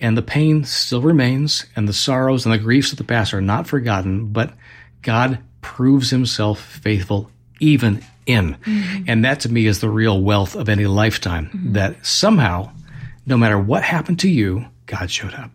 And 0.00 0.16
the 0.16 0.22
pain 0.22 0.64
still 0.64 1.02
remains, 1.02 1.66
and 1.74 1.88
the 1.88 1.92
sorrows 1.92 2.46
and 2.46 2.54
the 2.54 2.58
griefs 2.58 2.92
of 2.92 2.98
the 2.98 3.04
past 3.04 3.34
are 3.34 3.40
not 3.40 3.66
forgotten, 3.66 4.28
but 4.28 4.54
God 5.02 5.40
proves 5.62 6.10
himself 6.10 6.60
faithful 6.60 7.30
even 7.60 8.04
in. 8.26 8.58
And 9.06 9.24
that 9.24 9.40
to 9.40 9.48
me 9.48 9.66
is 9.66 9.80
the 9.80 9.88
real 9.88 10.20
wealth 10.20 10.54
of 10.54 10.68
any 10.68 10.86
lifetime 10.86 11.50
that 11.72 12.04
somehow, 12.04 12.70
no 13.24 13.36
matter 13.36 13.58
what 13.58 13.82
happened 13.82 14.20
to 14.20 14.28
you, 14.28 14.66
God 14.86 15.10
showed 15.10 15.34
up. 15.34 15.50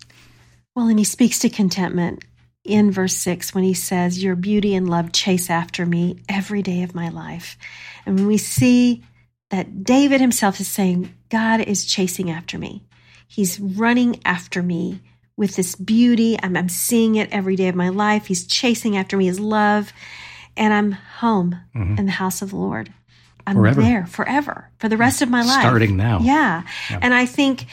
Well, 0.75 0.87
and 0.87 0.97
he 0.97 1.05
speaks 1.05 1.39
to 1.39 1.49
contentment 1.49 2.23
in 2.63 2.91
verse 2.91 3.15
6 3.17 3.53
when 3.53 3.63
he 3.63 3.73
says, 3.73 4.23
Your 4.23 4.35
beauty 4.35 4.75
and 4.75 4.89
love 4.89 5.11
chase 5.11 5.49
after 5.49 5.85
me 5.85 6.19
every 6.29 6.61
day 6.61 6.83
of 6.83 6.95
my 6.95 7.09
life. 7.09 7.57
And 8.05 8.15
when 8.15 8.27
we 8.27 8.37
see 8.37 9.03
that 9.49 9.83
David 9.83 10.21
himself 10.21 10.59
is 10.59 10.67
saying, 10.67 11.13
God 11.29 11.61
is 11.61 11.85
chasing 11.85 12.29
after 12.29 12.57
me, 12.57 12.85
he's 13.27 13.59
running 13.59 14.21
after 14.23 14.63
me 14.63 15.01
with 15.35 15.55
this 15.55 15.75
beauty. 15.75 16.37
I'm, 16.41 16.55
I'm 16.55 16.69
seeing 16.69 17.15
it 17.15 17.31
every 17.31 17.55
day 17.55 17.67
of 17.67 17.75
my 17.75 17.89
life. 17.89 18.27
He's 18.27 18.45
chasing 18.45 18.95
after 18.95 19.17
me, 19.17 19.25
his 19.25 19.39
love. 19.39 19.91
And 20.61 20.73
I'm 20.73 20.91
home 20.93 21.57
Mm-hmm. 21.75 21.97
in 21.99 22.05
the 22.05 22.11
house 22.13 22.41
of 22.41 22.51
the 22.51 22.55
Lord. 22.57 22.93
I'm 23.47 23.55
Forever. 23.55 23.81
there 23.81 24.05
forever 24.05 24.69
for 24.77 24.87
the 24.87 24.97
rest 24.97 25.21
of 25.23 25.29
my 25.29 25.41
life. 25.41 25.61
Starting 25.61 25.97
now. 25.97 26.19
Yeah. 26.21 26.61
And 27.01 27.13
I 27.13 27.25
think 27.25 27.65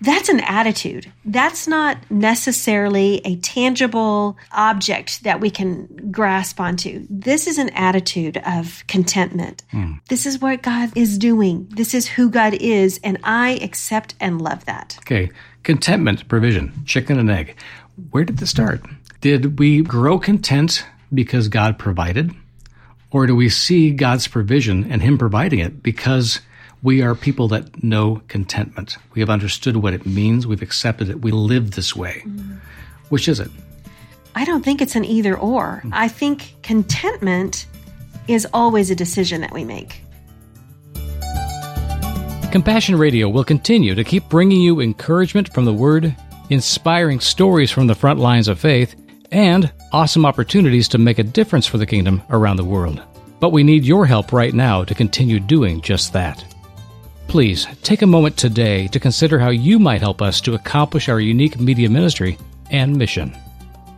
that's 0.00 0.28
an 0.28 0.38
attitude. 0.40 1.10
That's 1.24 1.66
not 1.66 1.96
necessarily 2.10 3.20
a 3.24 3.34
tangible 3.36 4.36
object 4.52 5.24
that 5.24 5.40
we 5.40 5.50
can 5.50 6.10
grasp 6.12 6.60
onto. 6.60 7.06
This 7.10 7.46
is 7.48 7.58
an 7.58 7.70
attitude 7.70 8.36
of 8.46 8.84
contentment. 8.86 9.64
Hmm. 9.72 9.94
This 10.08 10.26
is 10.26 10.40
what 10.40 10.62
God 10.62 10.90
is 10.94 11.18
doing. 11.18 11.66
This 11.70 11.92
is 11.94 12.06
who 12.06 12.30
God 12.30 12.54
is. 12.54 13.00
And 13.02 13.18
I 13.24 13.58
accept 13.62 14.14
and 14.20 14.40
love 14.40 14.64
that. 14.66 14.96
Okay, 15.00 15.30
contentment, 15.64 16.28
provision, 16.28 16.72
chicken 16.84 17.18
and 17.18 17.30
egg. 17.30 17.56
Where 18.10 18.24
did 18.24 18.36
this 18.38 18.50
start? 18.50 18.80
Did 19.22 19.58
we 19.58 19.82
grow 19.82 20.18
content 20.20 20.84
because 21.12 21.48
God 21.48 21.78
provided? 21.78 22.32
Or 23.10 23.26
do 23.26 23.34
we 23.34 23.48
see 23.48 23.90
God's 23.90 24.26
provision 24.28 24.90
and 24.90 25.00
Him 25.02 25.18
providing 25.18 25.60
it 25.60 25.82
because 25.82 26.40
we 26.82 27.02
are 27.02 27.14
people 27.14 27.48
that 27.48 27.82
know 27.82 28.22
contentment? 28.28 28.98
We 29.14 29.20
have 29.20 29.30
understood 29.30 29.76
what 29.76 29.94
it 29.94 30.06
means, 30.06 30.46
we've 30.46 30.62
accepted 30.62 31.08
it, 31.08 31.22
we 31.22 31.30
live 31.30 31.72
this 31.72 31.94
way. 31.94 32.22
Mm-hmm. 32.26 32.56
Which 33.08 33.28
is 33.28 33.40
it? 33.40 33.50
I 34.34 34.44
don't 34.44 34.62
think 34.62 34.82
it's 34.82 34.96
an 34.96 35.04
either 35.04 35.36
or. 35.36 35.80
Hmm. 35.82 35.90
I 35.94 36.08
think 36.08 36.56
contentment 36.62 37.66
is 38.28 38.46
always 38.52 38.90
a 38.90 38.94
decision 38.94 39.40
that 39.40 39.52
we 39.52 39.64
make. 39.64 40.02
Compassion 42.52 42.96
Radio 42.96 43.28
will 43.28 43.44
continue 43.44 43.94
to 43.94 44.04
keep 44.04 44.28
bringing 44.28 44.60
you 44.60 44.80
encouragement 44.80 45.52
from 45.52 45.64
the 45.64 45.72
Word, 45.72 46.14
inspiring 46.50 47.20
stories 47.20 47.70
from 47.70 47.86
the 47.86 47.94
front 47.94 48.18
lines 48.18 48.48
of 48.48 48.58
faith, 48.58 48.94
and 49.30 49.72
awesome 49.96 50.26
opportunities 50.26 50.88
to 50.88 50.98
make 50.98 51.18
a 51.18 51.22
difference 51.22 51.66
for 51.66 51.78
the 51.78 51.86
kingdom 51.86 52.22
around 52.28 52.56
the 52.56 52.64
world. 52.64 53.00
But 53.40 53.52
we 53.52 53.64
need 53.64 53.82
your 53.82 54.04
help 54.04 54.30
right 54.30 54.52
now 54.52 54.84
to 54.84 54.94
continue 54.94 55.40
doing 55.40 55.80
just 55.80 56.12
that. 56.12 56.44
Please 57.28 57.66
take 57.82 58.02
a 58.02 58.06
moment 58.06 58.36
today 58.36 58.88
to 58.88 59.00
consider 59.00 59.38
how 59.38 59.48
you 59.48 59.78
might 59.78 60.02
help 60.02 60.20
us 60.20 60.38
to 60.42 60.52
accomplish 60.52 61.08
our 61.08 61.18
unique 61.18 61.58
media 61.58 61.88
ministry 61.88 62.36
and 62.70 62.94
mission. 62.94 63.34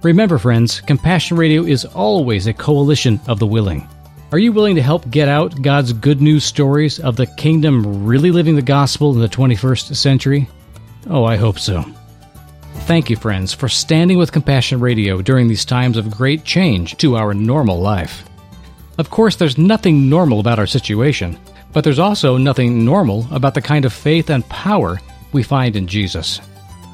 Remember, 0.05 0.39
friends, 0.39 0.81
Compassion 0.83 1.37
Radio 1.37 1.65
is 1.65 1.85
always 1.85 2.47
a 2.47 2.53
coalition 2.53 3.19
of 3.27 3.41
the 3.41 3.47
willing. 3.49 3.89
Are 4.31 4.39
you 4.39 4.53
willing 4.53 4.77
to 4.77 4.83
help 4.83 5.11
get 5.11 5.29
out 5.29 5.63
God's 5.63 5.93
good 5.93 6.23
news 6.23 6.45
stories 6.45 7.01
of 7.01 7.17
the 7.17 7.27
kingdom 7.27 8.07
really 8.07 8.31
living 8.31 8.55
the 8.55 8.63
gospel 8.63 9.15
in 9.15 9.21
the 9.21 9.27
21st 9.27 9.97
century? 9.97 10.49
Oh, 11.11 11.25
I 11.25 11.35
hope 11.35 11.59
so. 11.59 11.85
Thank 12.89 13.11
you, 13.11 13.17
friends, 13.17 13.53
for 13.53 13.69
standing 13.69 14.17
with 14.17 14.33
Compassion 14.33 14.81
Radio 14.81 15.21
during 15.21 15.47
these 15.47 15.67
times 15.67 15.99
of 15.99 16.11
great 16.11 16.43
change 16.43 16.97
to 16.97 17.19
our 17.19 17.35
normal 17.35 17.79
life. 17.79 18.25
Of 18.97 19.11
course, 19.11 19.37
there's 19.37 19.59
nothing 19.59 20.09
normal 20.09 20.41
about 20.41 20.59
our 20.59 20.67
situation, 20.67 21.39
but 21.75 21.85
there's 21.85 21.99
also 21.99 22.39
nothing 22.39 22.87
normal 22.87 23.27
about 23.31 23.53
the 23.53 23.61
kind 23.61 23.85
of 23.85 23.93
faith 23.93 24.31
and 24.31 24.43
power 24.49 24.99
we 25.33 25.43
find 25.43 25.77
in 25.77 25.87
Jesus. 25.87 26.41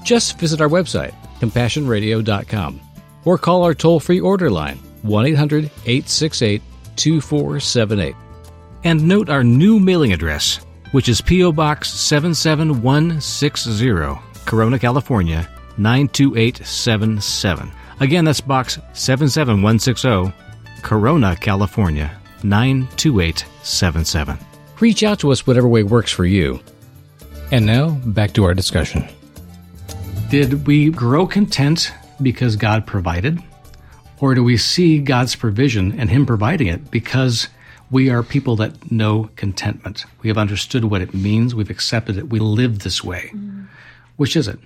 Just 0.02 0.36
visit 0.36 0.60
our 0.60 0.68
website, 0.68 1.14
compassionradio.com, 1.38 2.80
or 3.24 3.38
call 3.38 3.62
our 3.62 3.72
toll 3.72 4.00
free 4.00 4.18
order 4.18 4.50
line, 4.50 4.78
1 5.02 5.26
800 5.26 5.66
868 5.86 6.60
2478. 6.96 8.16
And 8.82 9.06
note 9.06 9.28
our 9.28 9.44
new 9.44 9.78
mailing 9.78 10.12
address, 10.12 10.58
which 10.90 11.08
is 11.08 11.20
P.O. 11.20 11.52
Box 11.52 11.92
77160, 11.92 14.18
Corona, 14.44 14.80
California 14.80 15.48
92877. 15.78 17.70
Again, 18.00 18.24
that's 18.24 18.40
Box 18.40 18.78
77160, 18.92 20.32
Corona, 20.82 21.36
California 21.36 22.10
92877. 22.42 24.38
Reach 24.80 25.02
out 25.02 25.18
to 25.20 25.30
us 25.32 25.46
whatever 25.46 25.68
way 25.68 25.82
works 25.82 26.10
for 26.12 26.24
you. 26.24 26.60
And 27.50 27.64
now, 27.66 27.90
back 28.06 28.32
to 28.32 28.44
our 28.44 28.54
discussion. 28.54 29.08
Did 30.30 30.66
we 30.66 30.90
grow 30.90 31.26
content 31.26 31.92
because 32.20 32.56
God 32.56 32.86
provided? 32.86 33.42
Or 34.20 34.34
do 34.34 34.42
we 34.42 34.56
see 34.56 34.98
God's 34.98 35.36
provision 35.36 35.98
and 35.98 36.10
Him 36.10 36.26
providing 36.26 36.66
it 36.66 36.90
because 36.90 37.48
we 37.90 38.10
are 38.10 38.22
people 38.22 38.56
that 38.56 38.90
know 38.90 39.30
contentment? 39.36 40.06
We 40.22 40.28
have 40.28 40.38
understood 40.38 40.84
what 40.86 41.02
it 41.02 41.14
means, 41.14 41.54
we've 41.54 41.70
accepted 41.70 42.16
it, 42.16 42.30
we 42.30 42.40
live 42.40 42.80
this 42.80 43.04
way. 43.04 43.30
Mm-hmm. 43.34 43.64
Which 44.16 44.36
is 44.36 44.48
it? 44.48 44.58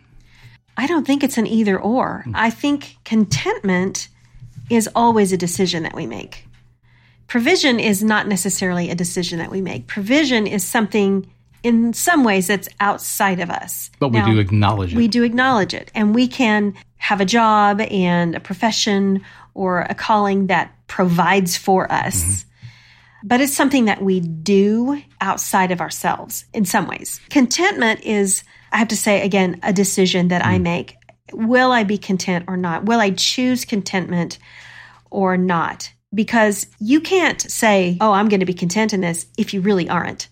I 0.78 0.86
don't 0.86 1.06
think 1.06 1.24
it's 1.24 1.36
an 1.36 1.46
either 1.46 1.78
or. 1.78 2.22
Hmm. 2.24 2.32
I 2.34 2.50
think 2.50 2.96
contentment 3.04 4.08
is 4.70 4.88
always 4.94 5.32
a 5.32 5.36
decision 5.36 5.82
that 5.82 5.94
we 5.94 6.06
make. 6.06 6.44
Provision 7.26 7.78
is 7.78 8.02
not 8.02 8.26
necessarily 8.26 8.88
a 8.88 8.94
decision 8.94 9.38
that 9.38 9.50
we 9.50 9.60
make. 9.60 9.86
Provision 9.86 10.46
is 10.46 10.64
something 10.64 11.30
in 11.62 11.92
some 11.92 12.24
ways 12.24 12.46
that's 12.46 12.68
outside 12.80 13.40
of 13.40 13.50
us. 13.50 13.90
But 13.98 14.10
we 14.10 14.22
do 14.22 14.38
acknowledge 14.38 14.92
it. 14.92 14.96
we 14.96 15.08
do 15.08 15.24
acknowledge 15.24 15.74
it 15.74 15.90
and 15.94 16.14
we 16.14 16.28
can 16.28 16.74
have 16.96 17.20
a 17.20 17.24
job 17.24 17.80
and 17.80 18.34
a 18.34 18.40
profession 18.40 19.24
or 19.54 19.80
a 19.80 19.94
calling 19.94 20.46
that 20.46 20.72
provides 20.86 21.56
for 21.56 21.90
us 21.92 22.22
mm-hmm. 22.22 22.68
but 23.24 23.40
it's 23.40 23.54
something 23.54 23.86
that 23.86 24.02
we 24.02 24.20
do 24.20 25.00
outside 25.20 25.70
of 25.70 25.80
ourselves 25.80 26.44
in 26.52 26.64
some 26.64 26.86
ways 26.86 27.20
contentment 27.28 28.00
is 28.04 28.42
i 28.72 28.78
have 28.78 28.88
to 28.88 28.96
say 28.96 29.22
again 29.22 29.58
a 29.62 29.72
decision 29.72 30.28
that 30.28 30.44
i 30.44 30.58
mm. 30.58 30.62
make. 30.62 30.96
Will 31.32 31.72
i 31.72 31.84
be 31.84 31.98
content 31.98 32.46
or 32.48 32.56
not? 32.56 32.84
Will 32.84 33.00
i 33.00 33.10
choose 33.10 33.64
contentment 33.64 34.38
or 35.10 35.36
not? 35.36 35.92
Because 36.14 36.66
you 36.78 37.00
can't 37.00 37.40
say 37.40 37.98
oh 38.00 38.12
i'm 38.12 38.28
going 38.28 38.40
to 38.40 38.46
be 38.46 38.54
content 38.54 38.92
in 38.92 39.00
this 39.00 39.26
if 39.36 39.52
you 39.52 39.60
really 39.60 39.88
aren't 39.88 40.28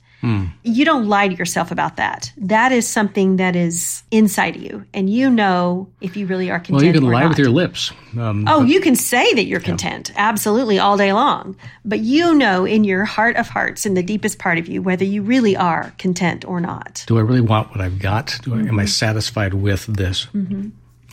you 0.63 0.85
don't 0.85 1.07
lie 1.09 1.29
to 1.29 1.35
yourself 1.35 1.71
about 1.71 1.97
that. 1.97 2.33
That 2.37 2.73
is 2.73 2.87
something 2.89 3.37
that 3.37 3.55
is 3.57 4.03
inside 4.11 4.57
of 4.57 4.63
you, 4.63 4.85
and 4.93 5.09
you 5.09 5.31
know 5.31 5.89
if 6.01 6.17
you 6.17 6.27
really 6.27 6.51
are 6.51 6.59
content. 6.59 6.77
well, 6.77 6.85
you 6.85 6.93
can 6.93 7.05
lie 7.05 7.23
not. 7.23 7.29
with 7.31 7.39
your 7.39 7.51
lips. 7.51 7.93
Um, 8.19 8.45
Oh, 8.49 8.63
you 8.63 8.81
can 8.81 8.97
say 8.97 9.35
that 9.35 9.45
you're 9.45 9.61
content, 9.61 10.11
absolutely, 10.17 10.79
all 10.79 10.97
day 10.97 11.13
long. 11.13 11.57
But 11.85 12.01
you 12.01 12.35
know 12.35 12.65
in 12.65 12.85
your 12.85 13.05
heart 13.05 13.37
of 13.37 13.49
hearts, 13.49 13.87
in 13.87 13.95
the 13.95 14.03
deepest 14.03 14.39
part 14.39 14.59
of 14.59 14.69
you, 14.69 14.83
whether 14.83 15.05
you 15.05 15.23
really 15.23 15.57
are 15.57 15.93
content 15.99 16.45
or 16.45 16.61
not. 16.61 17.05
do 17.07 17.19
I 17.19 17.23
really 17.23 17.41
want 17.41 17.71
what 17.71 17.81
I've 17.81 17.99
got? 17.99 18.39
Do 18.43 18.55
I, 18.55 18.59
Am 18.59 18.79
I 18.79 18.87
satisfied 18.87 19.55
with 19.55 19.87
this? 19.87 20.27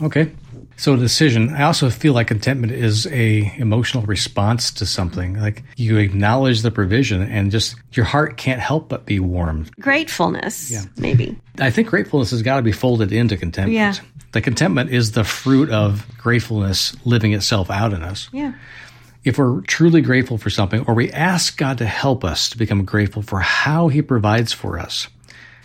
Okay. 0.02 0.32
So 0.76 0.96
decision. 0.96 1.50
I 1.50 1.62
also 1.62 1.88
feel 1.90 2.14
like 2.14 2.26
contentment 2.26 2.72
is 2.72 3.06
a 3.06 3.54
emotional 3.58 4.04
response 4.04 4.72
to 4.72 4.86
something. 4.86 5.34
Mm-hmm. 5.34 5.42
Like 5.42 5.62
you 5.76 5.98
acknowledge 5.98 6.62
the 6.62 6.70
provision, 6.70 7.22
and 7.22 7.50
just 7.50 7.76
your 7.92 8.04
heart 8.04 8.36
can't 8.36 8.60
help 8.60 8.88
but 8.88 9.06
be 9.06 9.20
warmed. 9.20 9.74
Gratefulness, 9.76 10.70
yeah. 10.70 10.84
maybe. 10.96 11.36
I 11.58 11.70
think 11.70 11.88
gratefulness 11.88 12.30
has 12.32 12.42
got 12.42 12.56
to 12.56 12.62
be 12.62 12.72
folded 12.72 13.12
into 13.12 13.36
contentment. 13.36 13.74
Yeah. 13.74 13.94
The 14.32 14.40
contentment 14.40 14.90
is 14.90 15.12
the 15.12 15.22
fruit 15.22 15.70
of 15.70 16.06
gratefulness 16.18 16.96
living 17.06 17.32
itself 17.32 17.70
out 17.70 17.92
in 17.92 18.02
us. 18.02 18.28
Yeah. 18.32 18.54
If 19.22 19.38
we're 19.38 19.60
truly 19.62 20.02
grateful 20.02 20.38
for 20.38 20.50
something, 20.50 20.84
or 20.86 20.94
we 20.94 21.10
ask 21.12 21.56
God 21.56 21.78
to 21.78 21.86
help 21.86 22.24
us 22.24 22.50
to 22.50 22.58
become 22.58 22.84
grateful 22.84 23.22
for 23.22 23.40
how 23.40 23.88
He 23.88 24.02
provides 24.02 24.52
for 24.52 24.78
us, 24.78 25.08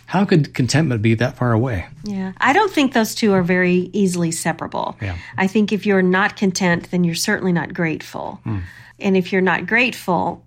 how 0.09 0.25
could 0.25 0.55
contentment 0.55 1.03
be 1.03 1.13
that 1.13 1.37
far 1.37 1.53
away? 1.53 1.85
Yeah. 2.03 2.31
I 2.39 2.51
don't 2.51 2.71
think 2.71 2.93
those 2.93 3.13
two 3.13 3.31
are 3.33 3.43
very 3.43 3.91
easily 3.93 4.31
separable. 4.31 4.97
Yeah. 4.99 5.15
I 5.37 5.45
think 5.45 5.71
if 5.71 5.85
you're 5.85 6.01
not 6.01 6.35
content, 6.35 6.89
then 6.89 7.03
you're 7.03 7.13
certainly 7.13 7.53
not 7.53 7.75
grateful. 7.75 8.39
Hmm. 8.43 8.61
And 8.97 9.15
if 9.15 9.31
you're 9.31 9.43
not 9.43 9.67
grateful, 9.67 10.43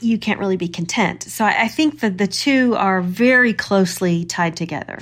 you 0.00 0.16
can't 0.16 0.40
really 0.40 0.56
be 0.56 0.68
content. 0.68 1.22
So 1.24 1.44
I, 1.44 1.64
I 1.64 1.68
think 1.68 2.00
that 2.00 2.16
the 2.16 2.26
two 2.26 2.76
are 2.76 3.02
very 3.02 3.52
closely 3.52 4.24
tied 4.24 4.56
together. 4.56 5.00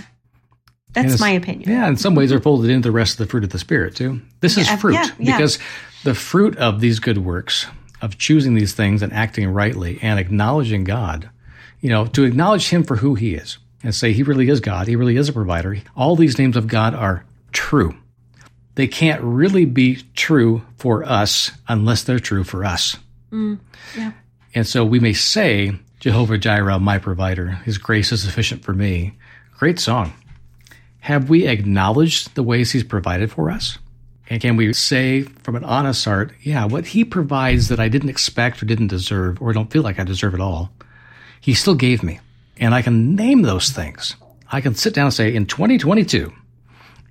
That's 0.94 1.20
my 1.20 1.30
opinion. 1.30 1.70
Yeah, 1.70 1.86
in 1.86 1.96
some 1.96 2.16
ways 2.16 2.30
they're 2.30 2.40
folded 2.40 2.70
into 2.70 2.88
the 2.88 2.92
rest 2.92 3.12
of 3.12 3.18
the 3.18 3.26
fruit 3.30 3.44
of 3.44 3.50
the 3.50 3.58
Spirit 3.60 3.94
too. 3.94 4.20
This 4.40 4.58
is 4.58 4.66
Yeah, 4.66 4.76
fruit 4.78 4.94
yeah, 4.94 5.10
yeah. 5.20 5.36
because 5.36 5.60
the 6.02 6.14
fruit 6.14 6.56
of 6.58 6.80
these 6.80 6.98
good 6.98 7.18
works, 7.18 7.66
of 8.00 8.18
choosing 8.18 8.54
these 8.54 8.72
things 8.72 9.00
and 9.00 9.12
acting 9.12 9.48
rightly 9.48 10.00
and 10.02 10.18
acknowledging 10.18 10.82
God, 10.82 11.30
you 11.80 11.88
know, 11.88 12.06
to 12.06 12.24
acknowledge 12.24 12.70
Him 12.70 12.82
for 12.82 12.96
who 12.96 13.14
He 13.14 13.34
is 13.34 13.58
and 13.82 13.94
say 13.94 14.12
He 14.12 14.22
really 14.22 14.48
is 14.48 14.60
God, 14.60 14.88
He 14.88 14.96
really 14.96 15.16
is 15.16 15.28
a 15.28 15.32
provider. 15.32 15.76
All 15.96 16.16
these 16.16 16.38
names 16.38 16.56
of 16.56 16.66
God 16.66 16.94
are 16.94 17.24
true. 17.52 17.94
They 18.74 18.86
can't 18.86 19.22
really 19.22 19.64
be 19.64 20.02
true 20.14 20.62
for 20.78 21.04
us 21.04 21.50
unless 21.68 22.02
they're 22.04 22.18
true 22.18 22.44
for 22.44 22.64
us. 22.64 22.96
Mm, 23.30 23.58
yeah. 23.96 24.12
And 24.54 24.66
so 24.66 24.84
we 24.84 25.00
may 25.00 25.12
say, 25.12 25.72
Jehovah 26.00 26.38
Jireh, 26.38 26.80
my 26.80 26.98
provider, 26.98 27.50
his 27.64 27.78
grace 27.78 28.12
is 28.12 28.22
sufficient 28.22 28.64
for 28.64 28.72
me. 28.72 29.16
Great 29.58 29.78
song. 29.78 30.12
Have 31.00 31.28
we 31.28 31.46
acknowledged 31.46 32.34
the 32.34 32.42
ways 32.42 32.72
he's 32.72 32.84
provided 32.84 33.30
for 33.30 33.50
us? 33.50 33.78
And 34.28 34.40
can 34.40 34.56
we 34.56 34.72
say 34.72 35.22
from 35.22 35.56
an 35.56 35.64
honest 35.64 36.04
heart, 36.04 36.32
yeah, 36.40 36.64
what 36.64 36.86
he 36.86 37.04
provides 37.04 37.68
that 37.68 37.80
I 37.80 37.88
didn't 37.88 38.08
expect 38.08 38.62
or 38.62 38.66
didn't 38.66 38.86
deserve 38.86 39.42
or 39.42 39.52
don't 39.52 39.70
feel 39.70 39.82
like 39.82 39.98
I 39.98 40.04
deserve 40.04 40.34
at 40.34 40.40
all, 40.40 40.70
he 41.40 41.54
still 41.54 41.74
gave 41.74 42.02
me. 42.02 42.20
And 42.58 42.74
I 42.74 42.82
can 42.82 43.14
name 43.14 43.42
those 43.42 43.70
things. 43.70 44.16
I 44.50 44.60
can 44.60 44.74
sit 44.74 44.94
down 44.94 45.06
and 45.06 45.14
say, 45.14 45.34
in 45.34 45.46
2022, 45.46 46.32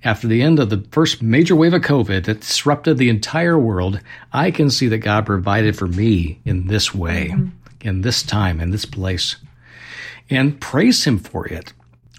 after 0.04 0.26
the 0.26 0.42
end 0.42 0.58
of 0.58 0.70
the 0.70 0.84
first 0.90 1.22
major 1.22 1.54
wave 1.54 1.74
of 1.74 1.82
COVID 1.82 2.24
that 2.24 2.40
disrupted 2.40 2.98
the 2.98 3.08
entire 3.08 3.58
world, 3.58 4.00
I 4.32 4.50
can 4.50 4.70
see 4.70 4.88
that 4.88 4.98
God 4.98 5.26
provided 5.26 5.76
for 5.76 5.86
me 5.86 6.40
in 6.44 6.66
this 6.66 6.94
way, 6.94 7.30
mm-hmm. 7.32 7.48
in 7.80 8.00
this 8.02 8.22
time, 8.22 8.60
in 8.60 8.70
this 8.70 8.84
place, 8.84 9.36
and 10.30 10.60
praise 10.60 11.04
Him 11.04 11.18
for 11.18 11.46
it 11.46 11.72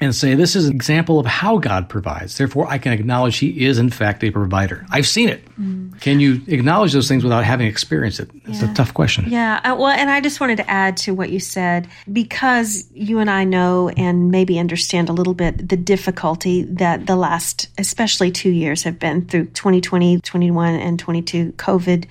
and 0.04 0.16
say, 0.16 0.36
This 0.36 0.56
is 0.56 0.68
an 0.68 0.76
example 0.76 1.20
of 1.20 1.26
how 1.26 1.58
God 1.58 1.90
provides. 1.90 2.38
Therefore, 2.38 2.68
I 2.68 2.78
can 2.78 2.94
acknowledge 2.94 3.38
He 3.38 3.66
is, 3.66 3.78
in 3.78 3.90
fact, 3.90 4.24
a 4.24 4.32
provider. 4.32 4.86
I've 4.92 5.08
seen 5.08 5.30
it. 5.30 5.44
Mm. 5.60 6.00
Can 6.02 6.20
you 6.20 6.42
acknowledge 6.48 6.94
those 6.94 7.08
things 7.08 7.24
without 7.24 7.44
having 7.44 7.68
experienced 7.68 8.20
it? 8.20 8.30
It's 8.46 8.62
yeah. 8.62 8.72
a 8.72 8.74
tough 8.74 8.94
question. 8.94 9.26
Yeah. 9.28 9.60
Uh, 9.64 9.76
well, 9.76 9.88
and 9.88 10.10
I 10.10 10.22
just 10.22 10.40
wanted 10.40 10.58
to 10.58 10.70
add 10.70 10.98
to 10.98 11.14
what 11.14 11.30
you 11.30 11.40
said 11.40 11.88
because 12.12 12.86
you 12.94 13.20
and 13.20 13.30
I 13.30 13.44
know 13.44 13.90
and 13.90 14.32
maybe 14.32 14.60
understand 14.60 15.10
a 15.10 15.14
little 15.14 15.34
bit 15.34 15.70
the 15.70 15.78
difficulty 15.78 16.64
that 16.64 17.06
the 17.08 17.16
last, 17.16 17.70
especially 17.78 18.32
two 18.32 18.52
years, 18.52 18.84
have 18.84 19.00
been 19.00 19.26
through 19.26 19.46
2020, 19.48 20.20
21, 20.22 20.76
and 20.76 21.00
22 21.00 21.54
COVID 21.54 22.06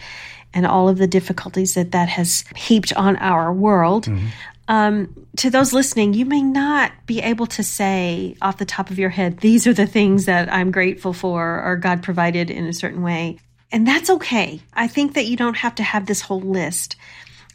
and 0.54 0.66
all 0.66 0.88
of 0.88 0.98
the 0.98 1.06
difficulties 1.06 1.74
that 1.74 1.92
that 1.92 2.08
has 2.08 2.44
heaped 2.54 2.92
on 2.94 3.16
our 3.16 3.52
world. 3.52 4.06
Mm-hmm. 4.06 4.26
Um, 4.68 5.26
to 5.38 5.50
those 5.50 5.72
listening, 5.72 6.14
you 6.14 6.24
may 6.24 6.42
not 6.42 6.92
be 7.06 7.20
able 7.20 7.46
to 7.48 7.62
say 7.62 8.36
off 8.40 8.58
the 8.58 8.64
top 8.64 8.90
of 8.90 8.98
your 8.98 9.10
head, 9.10 9.38
these 9.38 9.66
are 9.66 9.72
the 9.72 9.86
things 9.86 10.26
that 10.26 10.52
I'm 10.52 10.70
grateful 10.70 11.12
for 11.12 11.62
or 11.62 11.76
God 11.76 12.02
provided 12.02 12.50
in 12.50 12.66
a 12.66 12.72
certain 12.72 13.02
way. 13.02 13.38
And 13.72 13.86
that's 13.86 14.10
okay. 14.10 14.60
I 14.74 14.86
think 14.86 15.14
that 15.14 15.26
you 15.26 15.36
don't 15.36 15.56
have 15.56 15.74
to 15.76 15.82
have 15.82 16.06
this 16.06 16.20
whole 16.20 16.40
list. 16.40 16.96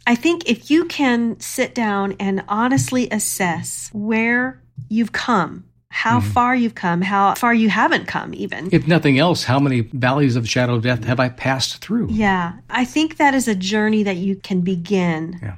I 0.06 0.14
think 0.14 0.48
if 0.48 0.70
you 0.70 0.86
can 0.86 1.38
sit 1.38 1.74
down 1.74 2.16
and 2.18 2.42
honestly 2.48 3.08
assess 3.10 3.90
where 3.92 4.60
you've 4.88 5.12
come, 5.12 5.64
how 5.90 6.20
mm-hmm. 6.20 6.30
far 6.30 6.54
you've 6.54 6.74
come, 6.74 7.02
how 7.02 7.34
far 7.34 7.54
you 7.54 7.68
haven't 7.70 8.06
come, 8.06 8.34
even. 8.34 8.68
If 8.72 8.86
nothing 8.86 9.18
else, 9.18 9.44
how 9.44 9.58
many 9.58 9.80
valleys 9.80 10.36
of 10.36 10.48
shadow 10.48 10.74
of 10.74 10.82
death 10.82 11.04
have 11.04 11.20
I 11.20 11.28
passed 11.28 11.78
through? 11.78 12.08
Yeah. 12.10 12.54
I 12.68 12.84
think 12.84 13.16
that 13.16 13.34
is 13.34 13.48
a 13.48 13.54
journey 13.54 14.02
that 14.02 14.16
you 14.16 14.36
can 14.36 14.60
begin. 14.60 15.38
Yeah. 15.42 15.56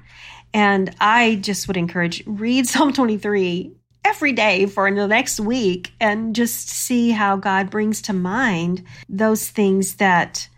And 0.52 0.94
I 1.00 1.36
just 1.36 1.68
would 1.68 1.76
encourage 1.76 2.22
read 2.26 2.66
Psalm 2.68 2.92
23 2.92 3.72
every 4.04 4.32
day 4.32 4.66
for 4.66 4.90
the 4.90 5.06
next 5.06 5.40
week 5.40 5.92
and 6.00 6.34
just 6.34 6.68
see 6.68 7.10
how 7.10 7.36
God 7.36 7.70
brings 7.70 8.02
to 8.02 8.12
mind 8.12 8.84
those 9.08 9.48
things 9.48 9.96
that 9.96 10.48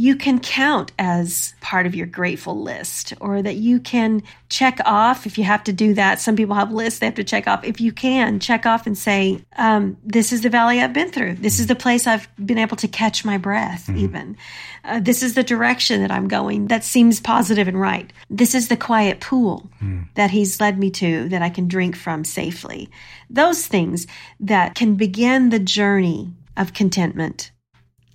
you 0.00 0.16
can 0.16 0.40
count 0.40 0.92
as 0.98 1.52
part 1.60 1.84
of 1.84 1.94
your 1.94 2.06
grateful 2.06 2.62
list 2.62 3.12
or 3.20 3.42
that 3.42 3.56
you 3.56 3.78
can 3.78 4.22
check 4.48 4.80
off 4.86 5.26
if 5.26 5.36
you 5.36 5.44
have 5.44 5.62
to 5.62 5.74
do 5.74 5.92
that. 5.92 6.18
Some 6.18 6.36
people 6.36 6.54
have 6.54 6.72
lists 6.72 7.00
they 7.00 7.06
have 7.06 7.16
to 7.16 7.24
check 7.24 7.46
off. 7.46 7.64
If 7.64 7.82
you 7.82 7.92
can, 7.92 8.40
check 8.40 8.64
off 8.64 8.86
and 8.86 8.96
say, 8.96 9.44
um, 9.58 9.98
This 10.02 10.32
is 10.32 10.40
the 10.40 10.48
valley 10.48 10.80
I've 10.80 10.94
been 10.94 11.10
through. 11.10 11.34
This 11.34 11.60
is 11.60 11.66
the 11.66 11.74
place 11.74 12.06
I've 12.06 12.26
been 12.44 12.56
able 12.56 12.78
to 12.78 12.88
catch 12.88 13.26
my 13.26 13.36
breath, 13.36 13.88
mm-hmm. 13.88 13.98
even. 13.98 14.36
Uh, 14.84 15.00
this 15.00 15.22
is 15.22 15.34
the 15.34 15.42
direction 15.42 16.00
that 16.00 16.10
I'm 16.10 16.28
going 16.28 16.68
that 16.68 16.82
seems 16.82 17.20
positive 17.20 17.68
and 17.68 17.78
right. 17.78 18.10
This 18.30 18.54
is 18.54 18.68
the 18.68 18.78
quiet 18.78 19.20
pool 19.20 19.68
mm. 19.82 20.08
that 20.14 20.30
He's 20.30 20.62
led 20.62 20.78
me 20.78 20.90
to 20.92 21.28
that 21.28 21.42
I 21.42 21.50
can 21.50 21.68
drink 21.68 21.94
from 21.94 22.24
safely. 22.24 22.88
Those 23.28 23.66
things 23.66 24.06
that 24.40 24.74
can 24.74 24.94
begin 24.94 25.50
the 25.50 25.58
journey 25.58 26.32
of 26.56 26.72
contentment 26.72 27.50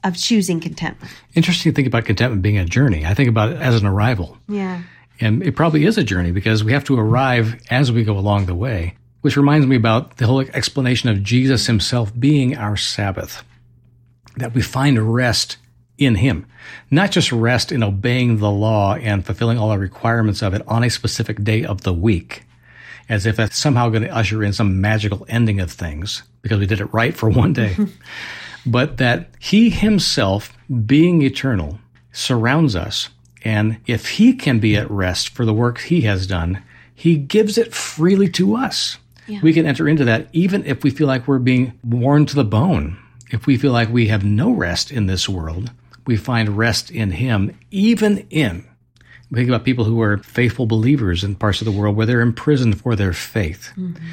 of 0.05 0.15
choosing 0.15 0.61
contentment. 0.61 1.11
Interesting 1.33 1.71
to 1.71 1.75
think 1.75 1.87
about 1.87 2.05
contentment 2.05 2.43
being 2.43 2.57
a 2.57 2.65
journey. 2.65 3.05
I 3.05 3.13
think 3.13 3.27
about 3.27 3.51
it 3.51 3.59
as 3.59 3.75
an 3.81 3.87
arrival. 3.87 4.37
Yeah. 4.47 4.83
And 5.19 5.41
it 5.43 5.55
probably 5.55 5.85
is 5.85 5.97
a 5.97 6.03
journey 6.03 6.31
because 6.31 6.63
we 6.63 6.71
have 6.73 6.83
to 6.85 6.97
arrive 6.97 7.59
as 7.69 7.91
we 7.91 8.03
go 8.03 8.17
along 8.17 8.45
the 8.45 8.55
way, 8.55 8.95
which 9.21 9.35
reminds 9.35 9.65
me 9.65 9.75
about 9.75 10.17
the 10.17 10.27
whole 10.27 10.41
explanation 10.41 11.09
of 11.09 11.23
Jesus 11.23 11.65
himself 11.65 12.17
being 12.17 12.55
our 12.55 12.77
Sabbath, 12.77 13.43
that 14.37 14.53
we 14.53 14.61
find 14.61 15.13
rest 15.13 15.57
in 15.97 16.15
him, 16.15 16.45
not 16.91 17.11
just 17.11 17.31
rest 17.31 17.71
in 17.71 17.81
obeying 17.81 18.37
the 18.37 18.51
law 18.51 18.95
and 18.95 19.25
fulfilling 19.25 19.57
all 19.57 19.69
the 19.69 19.79
requirements 19.79 20.43
of 20.43 20.53
it 20.53 20.61
on 20.67 20.83
a 20.83 20.89
specific 20.89 21.43
day 21.43 21.63
of 21.63 21.81
the 21.81 21.93
week, 21.93 22.43
as 23.09 23.25
if 23.25 23.37
that's 23.37 23.57
somehow 23.57 23.89
going 23.89 24.03
to 24.03 24.15
usher 24.15 24.43
in 24.43 24.53
some 24.53 24.81
magical 24.81 25.25
ending 25.29 25.59
of 25.59 25.71
things 25.71 26.23
because 26.41 26.59
we 26.59 26.67
did 26.67 26.81
it 26.81 26.93
right 26.93 27.15
for 27.15 27.29
one 27.29 27.53
day. 27.53 27.75
but 28.65 28.97
that 28.97 29.29
he 29.39 29.69
himself, 29.69 30.57
being 30.85 31.21
eternal, 31.21 31.79
surrounds 32.11 32.75
us. 32.75 33.09
And 33.43 33.77
if 33.85 34.09
he 34.09 34.33
can 34.33 34.59
be 34.59 34.75
at 34.75 34.89
rest 34.89 35.29
for 35.29 35.45
the 35.45 35.53
work 35.53 35.79
he 35.79 36.01
has 36.01 36.25
done, 36.25 36.63
he 36.93 37.15
gives 37.15 37.57
it 37.57 37.73
freely 37.73 38.29
to 38.29 38.55
us. 38.55 38.97
Yeah. 39.27 39.39
We 39.41 39.53
can 39.53 39.65
enter 39.65 39.87
into 39.87 40.05
that 40.05 40.27
even 40.33 40.65
if 40.65 40.83
we 40.83 40.89
feel 40.89 41.07
like 41.07 41.27
we're 41.27 41.39
being 41.39 41.73
worn 41.83 42.25
to 42.27 42.35
the 42.35 42.43
bone. 42.43 42.97
If 43.31 43.47
we 43.47 43.57
feel 43.57 43.71
like 43.71 43.89
we 43.89 44.07
have 44.07 44.23
no 44.23 44.51
rest 44.51 44.91
in 44.91 45.07
this 45.07 45.27
world, 45.27 45.71
we 46.05 46.15
find 46.15 46.57
rest 46.57 46.91
in 46.91 47.11
him, 47.11 47.57
even 47.71 48.19
in. 48.29 48.65
We 49.31 49.37
think 49.37 49.49
about 49.49 49.65
people 49.65 49.85
who 49.85 50.01
are 50.01 50.19
faithful 50.19 50.67
believers 50.67 51.23
in 51.23 51.35
parts 51.35 51.59
of 51.59 51.65
the 51.65 51.71
world 51.71 51.95
where 51.95 52.05
they're 52.05 52.21
imprisoned 52.21 52.79
for 52.79 52.95
their 52.95 53.13
faith. 53.13 53.73
Mm-hmm. 53.75 54.03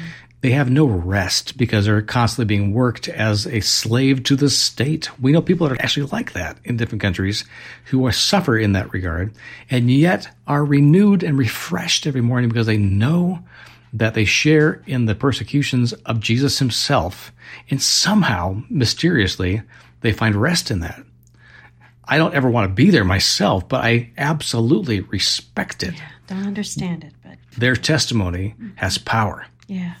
They 0.43 0.51
have 0.51 0.69
no 0.69 0.85
rest 0.85 1.57
because 1.57 1.85
they're 1.85 2.01
constantly 2.01 2.43
being 2.43 2.73
worked 2.73 3.07
as 3.07 3.47
a 3.47 3.61
slave 3.61 4.23
to 4.23 4.35
the 4.35 4.49
state. 4.49 5.09
We 5.17 5.31
know 5.31 5.41
people 5.41 5.65
that 5.65 5.79
are 5.79 5.81
actually 5.81 6.07
like 6.07 6.33
that 6.33 6.57
in 6.65 6.75
different 6.75 7.01
countries 7.01 7.45
who 7.85 8.05
are, 8.05 8.11
suffer 8.11 8.57
in 8.57 8.73
that 8.73 8.91
regard 8.91 9.33
and 9.69 9.89
yet 9.89 10.27
are 10.45 10.65
renewed 10.65 11.23
and 11.23 11.37
refreshed 11.37 12.05
every 12.05 12.19
morning 12.19 12.49
because 12.49 12.67
they 12.67 12.75
know 12.75 13.39
that 13.93 14.15
they 14.15 14.25
share 14.25 14.83
in 14.85 15.05
the 15.05 15.15
persecutions 15.15 15.93
of 15.93 16.19
Jesus 16.19 16.59
himself. 16.59 17.31
And 17.69 17.81
somehow, 17.81 18.63
mysteriously, 18.69 19.61
they 20.01 20.11
find 20.11 20.35
rest 20.35 20.69
in 20.69 20.81
that. 20.81 21.01
I 22.03 22.17
don't 22.17 22.35
ever 22.35 22.49
want 22.49 22.67
to 22.69 22.73
be 22.73 22.89
there 22.89 23.05
myself, 23.05 23.69
but 23.69 23.85
I 23.85 24.11
absolutely 24.17 24.99
respect 24.99 25.83
it. 25.83 25.93
Yeah, 25.93 26.09
don't 26.27 26.47
understand 26.47 27.05
it, 27.05 27.13
but 27.23 27.37
their 27.57 27.77
testimony 27.77 28.55
has 28.75 28.97
power. 28.97 29.45
Yeah. 29.67 29.93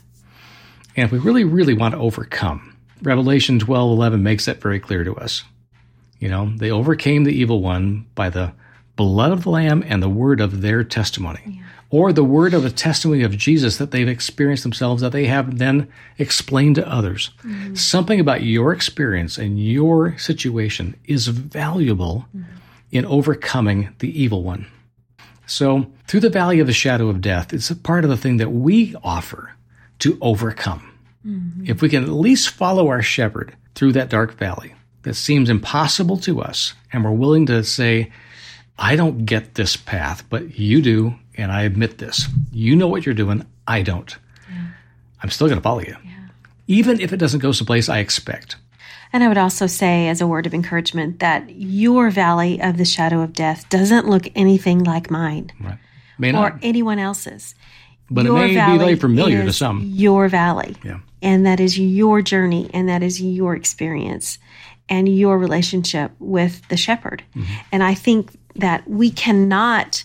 And 0.95 1.05
if 1.05 1.11
we 1.11 1.19
really, 1.19 1.43
really 1.43 1.73
want 1.73 1.93
to 1.93 1.99
overcome, 1.99 2.77
Revelation 3.01 3.59
12 3.59 3.97
11 3.97 4.23
makes 4.23 4.45
that 4.45 4.61
very 4.61 4.79
clear 4.79 5.03
to 5.03 5.15
us. 5.15 5.43
You 6.19 6.29
know, 6.29 6.53
they 6.55 6.71
overcame 6.71 7.25
the 7.25 7.37
evil 7.37 7.61
one 7.61 8.05
by 8.15 8.29
the 8.29 8.53
blood 8.95 9.31
of 9.31 9.43
the 9.43 9.49
Lamb 9.49 9.83
and 9.85 10.01
the 10.01 10.09
word 10.09 10.39
of 10.39 10.61
their 10.61 10.83
testimony. 10.83 11.41
Yeah. 11.45 11.63
Or 11.89 12.11
the 12.11 12.23
word 12.23 12.55
of 12.55 12.63
the 12.63 12.71
testimony 12.71 13.21
of 13.21 13.37
Jesus 13.37 13.77
that 13.77 13.91
they've 13.91 14.07
experienced 14.07 14.63
themselves, 14.63 15.01
that 15.01 15.11
they 15.11 15.25
have 15.25 15.59
then 15.59 15.89
explained 16.17 16.75
to 16.75 16.89
others. 16.89 17.29
Mm-hmm. 17.43 17.75
Something 17.75 18.19
about 18.19 18.41
your 18.41 18.73
experience 18.73 19.37
and 19.37 19.63
your 19.63 20.17
situation 20.17 20.95
is 21.05 21.27
valuable 21.27 22.25
mm-hmm. 22.35 22.49
in 22.91 23.05
overcoming 23.05 23.93
the 23.99 24.19
evil 24.19 24.43
one. 24.43 24.65
So, 25.45 25.91
through 26.07 26.21
the 26.21 26.29
valley 26.29 26.59
of 26.61 26.67
the 26.67 26.73
shadow 26.73 27.09
of 27.09 27.21
death, 27.21 27.53
it's 27.53 27.69
a 27.69 27.75
part 27.75 28.05
of 28.05 28.09
the 28.09 28.17
thing 28.17 28.37
that 28.37 28.51
we 28.51 28.95
offer 29.03 29.53
to 30.03 30.17
overcome. 30.19 30.93
Mm-hmm. 31.25 31.63
If 31.65 31.81
we 31.81 31.87
can 31.87 32.03
at 32.03 32.09
least 32.09 32.49
follow 32.49 32.89
our 32.89 33.01
shepherd 33.01 33.55
through 33.73 33.93
that 33.93 34.09
dark 34.09 34.37
valley 34.37 34.75
that 35.03 35.13
seems 35.13 35.49
impossible 35.49 36.17
to 36.17 36.41
us, 36.41 36.73
and 36.91 37.05
we're 37.05 37.11
willing 37.11 37.45
to 37.45 37.63
say, 37.63 38.11
I 38.77 38.97
don't 38.97 39.25
get 39.25 39.55
this 39.55 39.77
path, 39.77 40.25
but 40.29 40.59
you 40.59 40.81
do, 40.81 41.15
and 41.35 41.53
I 41.53 41.61
admit 41.61 41.99
this. 41.99 42.27
You 42.51 42.75
know 42.75 42.89
what 42.89 43.05
you're 43.05 43.15
doing, 43.15 43.45
I 43.65 43.81
don't. 43.81 44.13
Yeah. 44.49 44.65
I'm 45.21 45.29
still 45.29 45.47
going 45.47 45.59
to 45.59 45.63
follow 45.63 45.79
you, 45.79 45.95
yeah. 46.03 46.27
even 46.67 46.99
if 46.99 47.13
it 47.13 47.17
doesn't 47.17 47.39
go 47.39 47.53
someplace 47.53 47.87
I 47.87 47.99
expect. 47.99 48.57
And 49.13 49.23
I 49.23 49.29
would 49.29 49.37
also 49.37 49.67
say, 49.67 50.09
as 50.09 50.19
a 50.19 50.27
word 50.27 50.47
of 50.47 50.53
encouragement, 50.53 51.19
that 51.19 51.49
your 51.49 52.09
valley 52.09 52.61
of 52.61 52.75
the 52.75 52.83
shadow 52.83 53.21
of 53.21 53.31
death 53.31 53.69
doesn't 53.69 54.09
look 54.09 54.27
anything 54.35 54.83
like 54.83 55.09
mine 55.09 55.51
right. 55.61 56.35
or 56.35 56.59
anyone 56.61 56.99
else's. 56.99 57.55
But 58.13 58.25
your 58.25 58.37
it 58.37 58.53
may 58.53 58.73
be 58.73 58.77
very 58.77 58.95
familiar 58.95 59.43
to 59.43 59.53
some. 59.53 59.83
Your 59.83 60.27
valley. 60.27 60.75
Yeah. 60.83 60.99
And 61.21 61.45
that 61.45 61.59
is 61.59 61.79
your 61.79 62.21
journey 62.21 62.69
and 62.73 62.89
that 62.89 63.01
is 63.01 63.21
your 63.21 63.55
experience 63.55 64.37
and 64.89 65.07
your 65.07 65.37
relationship 65.37 66.11
with 66.19 66.67
the 66.67 66.77
shepherd. 66.77 67.23
Mm-hmm. 67.35 67.53
And 67.71 67.83
I 67.83 67.93
think 67.93 68.31
that 68.55 68.87
we 68.87 69.09
cannot 69.09 70.03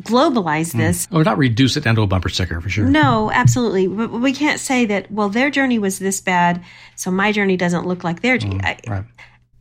globalize 0.00 0.72
mm. 0.74 0.78
this. 0.78 1.06
Mm. 1.06 1.16
Or 1.16 1.24
not 1.24 1.38
reduce 1.38 1.76
it 1.76 1.84
down 1.84 1.96
to 1.96 2.02
a 2.02 2.06
bumper 2.06 2.28
sticker 2.28 2.60
for 2.60 2.68
sure. 2.68 2.84
No, 2.84 3.30
absolutely. 3.32 3.88
But 3.88 4.12
we 4.12 4.32
can't 4.32 4.60
say 4.60 4.86
that, 4.86 5.10
well, 5.10 5.28
their 5.28 5.50
journey 5.50 5.78
was 5.78 5.98
this 5.98 6.20
bad, 6.20 6.62
so 6.96 7.10
my 7.10 7.32
journey 7.32 7.56
doesn't 7.56 7.86
look 7.86 8.04
like 8.04 8.20
their 8.20 8.38
journey. 8.38 8.58
Mm, 8.58 8.88
right 8.88 9.04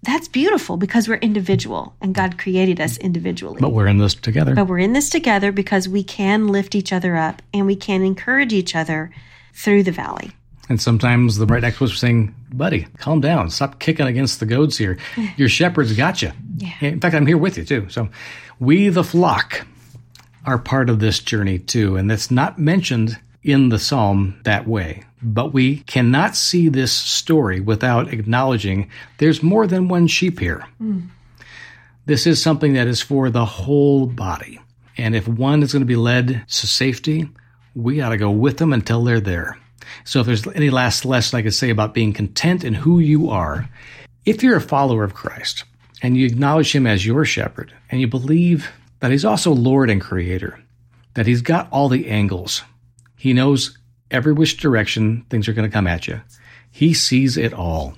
that's 0.01 0.27
beautiful 0.27 0.77
because 0.77 1.07
we're 1.07 1.15
individual 1.15 1.93
and 2.01 2.15
God 2.15 2.37
created 2.37 2.79
us 2.79 2.97
individually. 2.97 3.59
But 3.59 3.73
we're 3.73 3.87
in 3.87 3.97
this 3.97 4.15
together. 4.15 4.55
But 4.55 4.67
we're 4.67 4.79
in 4.79 4.93
this 4.93 5.09
together 5.09 5.51
because 5.51 5.89
we 5.89 6.03
can 6.03 6.47
lift 6.47 6.73
each 6.75 6.93
other 6.93 7.17
up 7.17 7.41
and 7.53 7.65
we 7.65 7.75
can 7.75 8.01
encourage 8.03 8.53
each 8.53 8.75
other 8.75 9.11
through 9.53 9.83
the 9.83 9.91
valley. 9.91 10.31
And 10.69 10.81
sometimes 10.81 11.37
the 11.37 11.47
right 11.47 11.61
next 11.61 11.79
to 11.79 11.85
us 11.85 11.97
saying, 11.97 12.33
buddy, 12.53 12.87
calm 12.97 13.21
down. 13.21 13.49
Stop 13.49 13.79
kicking 13.79 14.05
against 14.05 14.39
the 14.39 14.45
goads 14.45 14.77
here. 14.77 14.97
Your 15.37 15.49
shepherd's 15.49 15.95
got 15.95 16.21
you. 16.21 16.31
Yeah. 16.57 16.75
In 16.81 16.99
fact, 17.01 17.15
I'm 17.15 17.25
here 17.25 17.37
with 17.37 17.57
you 17.57 17.65
too. 17.65 17.89
So 17.89 18.07
we, 18.59 18.89
the 18.89 19.03
flock, 19.03 19.65
are 20.45 20.57
part 20.57 20.89
of 20.89 20.99
this 20.99 21.19
journey 21.19 21.59
too. 21.59 21.95
And 21.95 22.09
that's 22.09 22.31
not 22.31 22.57
mentioned 22.57 23.19
in 23.43 23.69
the 23.69 23.79
psalm 23.79 24.39
that 24.43 24.67
way. 24.67 25.03
But 25.21 25.53
we 25.53 25.77
cannot 25.81 26.35
see 26.35 26.69
this 26.69 26.93
story 26.93 27.59
without 27.59 28.13
acknowledging 28.13 28.89
there's 29.17 29.43
more 29.43 29.67
than 29.67 29.87
one 29.87 30.07
sheep 30.07 30.39
here. 30.39 30.65
Mm. 30.81 31.09
This 32.05 32.25
is 32.25 32.41
something 32.41 32.73
that 32.73 32.87
is 32.87 33.01
for 33.01 33.29
the 33.29 33.45
whole 33.45 34.07
body. 34.07 34.59
And 34.97 35.15
if 35.15 35.27
one 35.27 35.63
is 35.63 35.71
going 35.73 35.81
to 35.81 35.85
be 35.85 35.95
led 35.95 36.43
to 36.47 36.67
safety, 36.67 37.29
we 37.75 37.97
got 37.97 38.09
to 38.09 38.17
go 38.17 38.31
with 38.31 38.57
them 38.57 38.73
until 38.73 39.03
they're 39.03 39.19
there. 39.19 39.57
So 40.03 40.19
if 40.19 40.25
there's 40.25 40.47
any 40.47 40.69
last 40.69 41.05
lesson 41.05 41.37
I 41.37 41.41
could 41.41 41.53
say 41.53 41.69
about 41.69 41.93
being 41.93 42.13
content 42.13 42.63
in 42.63 42.73
who 42.73 42.99
you 42.99 43.29
are, 43.29 43.69
if 44.25 44.43
you're 44.43 44.57
a 44.57 44.61
follower 44.61 45.03
of 45.03 45.13
Christ 45.13 45.63
and 46.01 46.17
you 46.17 46.25
acknowledge 46.25 46.75
him 46.75 46.85
as 46.85 47.05
your 47.05 47.25
shepherd 47.25 47.73
and 47.89 48.01
you 48.01 48.07
believe 48.07 48.69
that 48.99 49.11
he's 49.11 49.25
also 49.25 49.51
Lord 49.51 49.89
and 49.89 50.01
creator, 50.01 50.61
that 51.13 51.27
he's 51.27 51.41
got 51.41 51.69
all 51.71 51.89
the 51.89 52.09
angles, 52.09 52.63
he 53.15 53.33
knows 53.33 53.77
every 54.11 54.33
which 54.33 54.57
direction 54.57 55.25
things 55.29 55.47
are 55.47 55.53
going 55.53 55.69
to 55.69 55.73
come 55.73 55.87
at 55.87 56.07
you. 56.07 56.21
He 56.71 56.93
sees 56.93 57.37
it 57.37 57.53
all. 57.53 57.95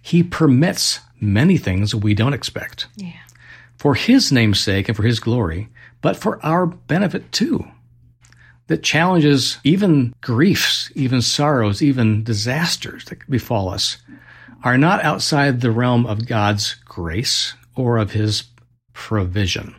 He 0.00 0.22
permits 0.22 1.00
many 1.20 1.56
things 1.56 1.94
we 1.94 2.14
don't 2.14 2.34
expect. 2.34 2.86
Yeah. 2.96 3.12
For 3.76 3.94
his 3.94 4.30
name's 4.30 4.60
sake 4.60 4.88
and 4.88 4.96
for 4.96 5.02
his 5.02 5.20
glory, 5.20 5.68
but 6.00 6.16
for 6.16 6.44
our 6.44 6.66
benefit 6.66 7.32
too. 7.32 7.66
That 8.66 8.82
challenges 8.82 9.58
even 9.62 10.14
griefs, 10.22 10.90
even 10.94 11.20
sorrows, 11.20 11.82
even 11.82 12.24
disasters 12.24 13.04
that 13.06 13.16
could 13.16 13.30
befall 13.30 13.68
us 13.68 13.98
are 14.62 14.78
not 14.78 15.04
outside 15.04 15.60
the 15.60 15.70
realm 15.70 16.06
of 16.06 16.26
God's 16.26 16.74
grace 16.86 17.52
or 17.76 17.98
of 17.98 18.12
his 18.12 18.44
provision. 18.94 19.74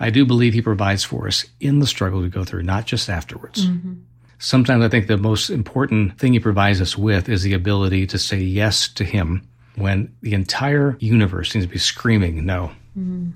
I 0.00 0.10
do 0.10 0.26
believe 0.26 0.52
he 0.52 0.62
provides 0.62 1.04
for 1.04 1.28
us 1.28 1.44
in 1.60 1.78
the 1.78 1.86
struggle 1.86 2.20
we 2.20 2.28
go 2.28 2.44
through, 2.44 2.64
not 2.64 2.86
just 2.86 3.08
afterwards. 3.08 3.66
Mm-hmm. 3.66 3.92
Sometimes 4.42 4.84
I 4.84 4.88
think 4.88 5.06
the 5.06 5.16
most 5.16 5.50
important 5.50 6.18
thing 6.18 6.32
he 6.32 6.40
provides 6.40 6.80
us 6.80 6.98
with 6.98 7.28
is 7.28 7.44
the 7.44 7.52
ability 7.52 8.08
to 8.08 8.18
say 8.18 8.38
yes 8.38 8.88
to 8.88 9.04
him 9.04 9.48
when 9.76 10.12
the 10.20 10.34
entire 10.34 10.96
universe 10.98 11.52
seems 11.52 11.64
to 11.64 11.70
be 11.70 11.78
screaming 11.78 12.44
no. 12.44 12.72
Mm-hmm. 12.98 13.30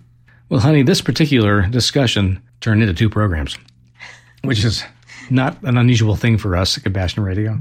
Well, 0.49 0.59
honey, 0.59 0.83
this 0.83 1.01
particular 1.01 1.63
discussion 1.69 2.43
turned 2.61 2.83
into 2.83 2.93
two 2.93 3.09
programs, 3.09 3.57
which 4.43 4.65
is 4.65 4.83
not 5.31 5.63
an 5.63 5.79
unusual 5.79 6.17
thing 6.17 6.39
for 6.39 6.57
us 6.57 6.77
at 6.77 6.83
Compassion 6.83 7.23
Radio. 7.23 7.61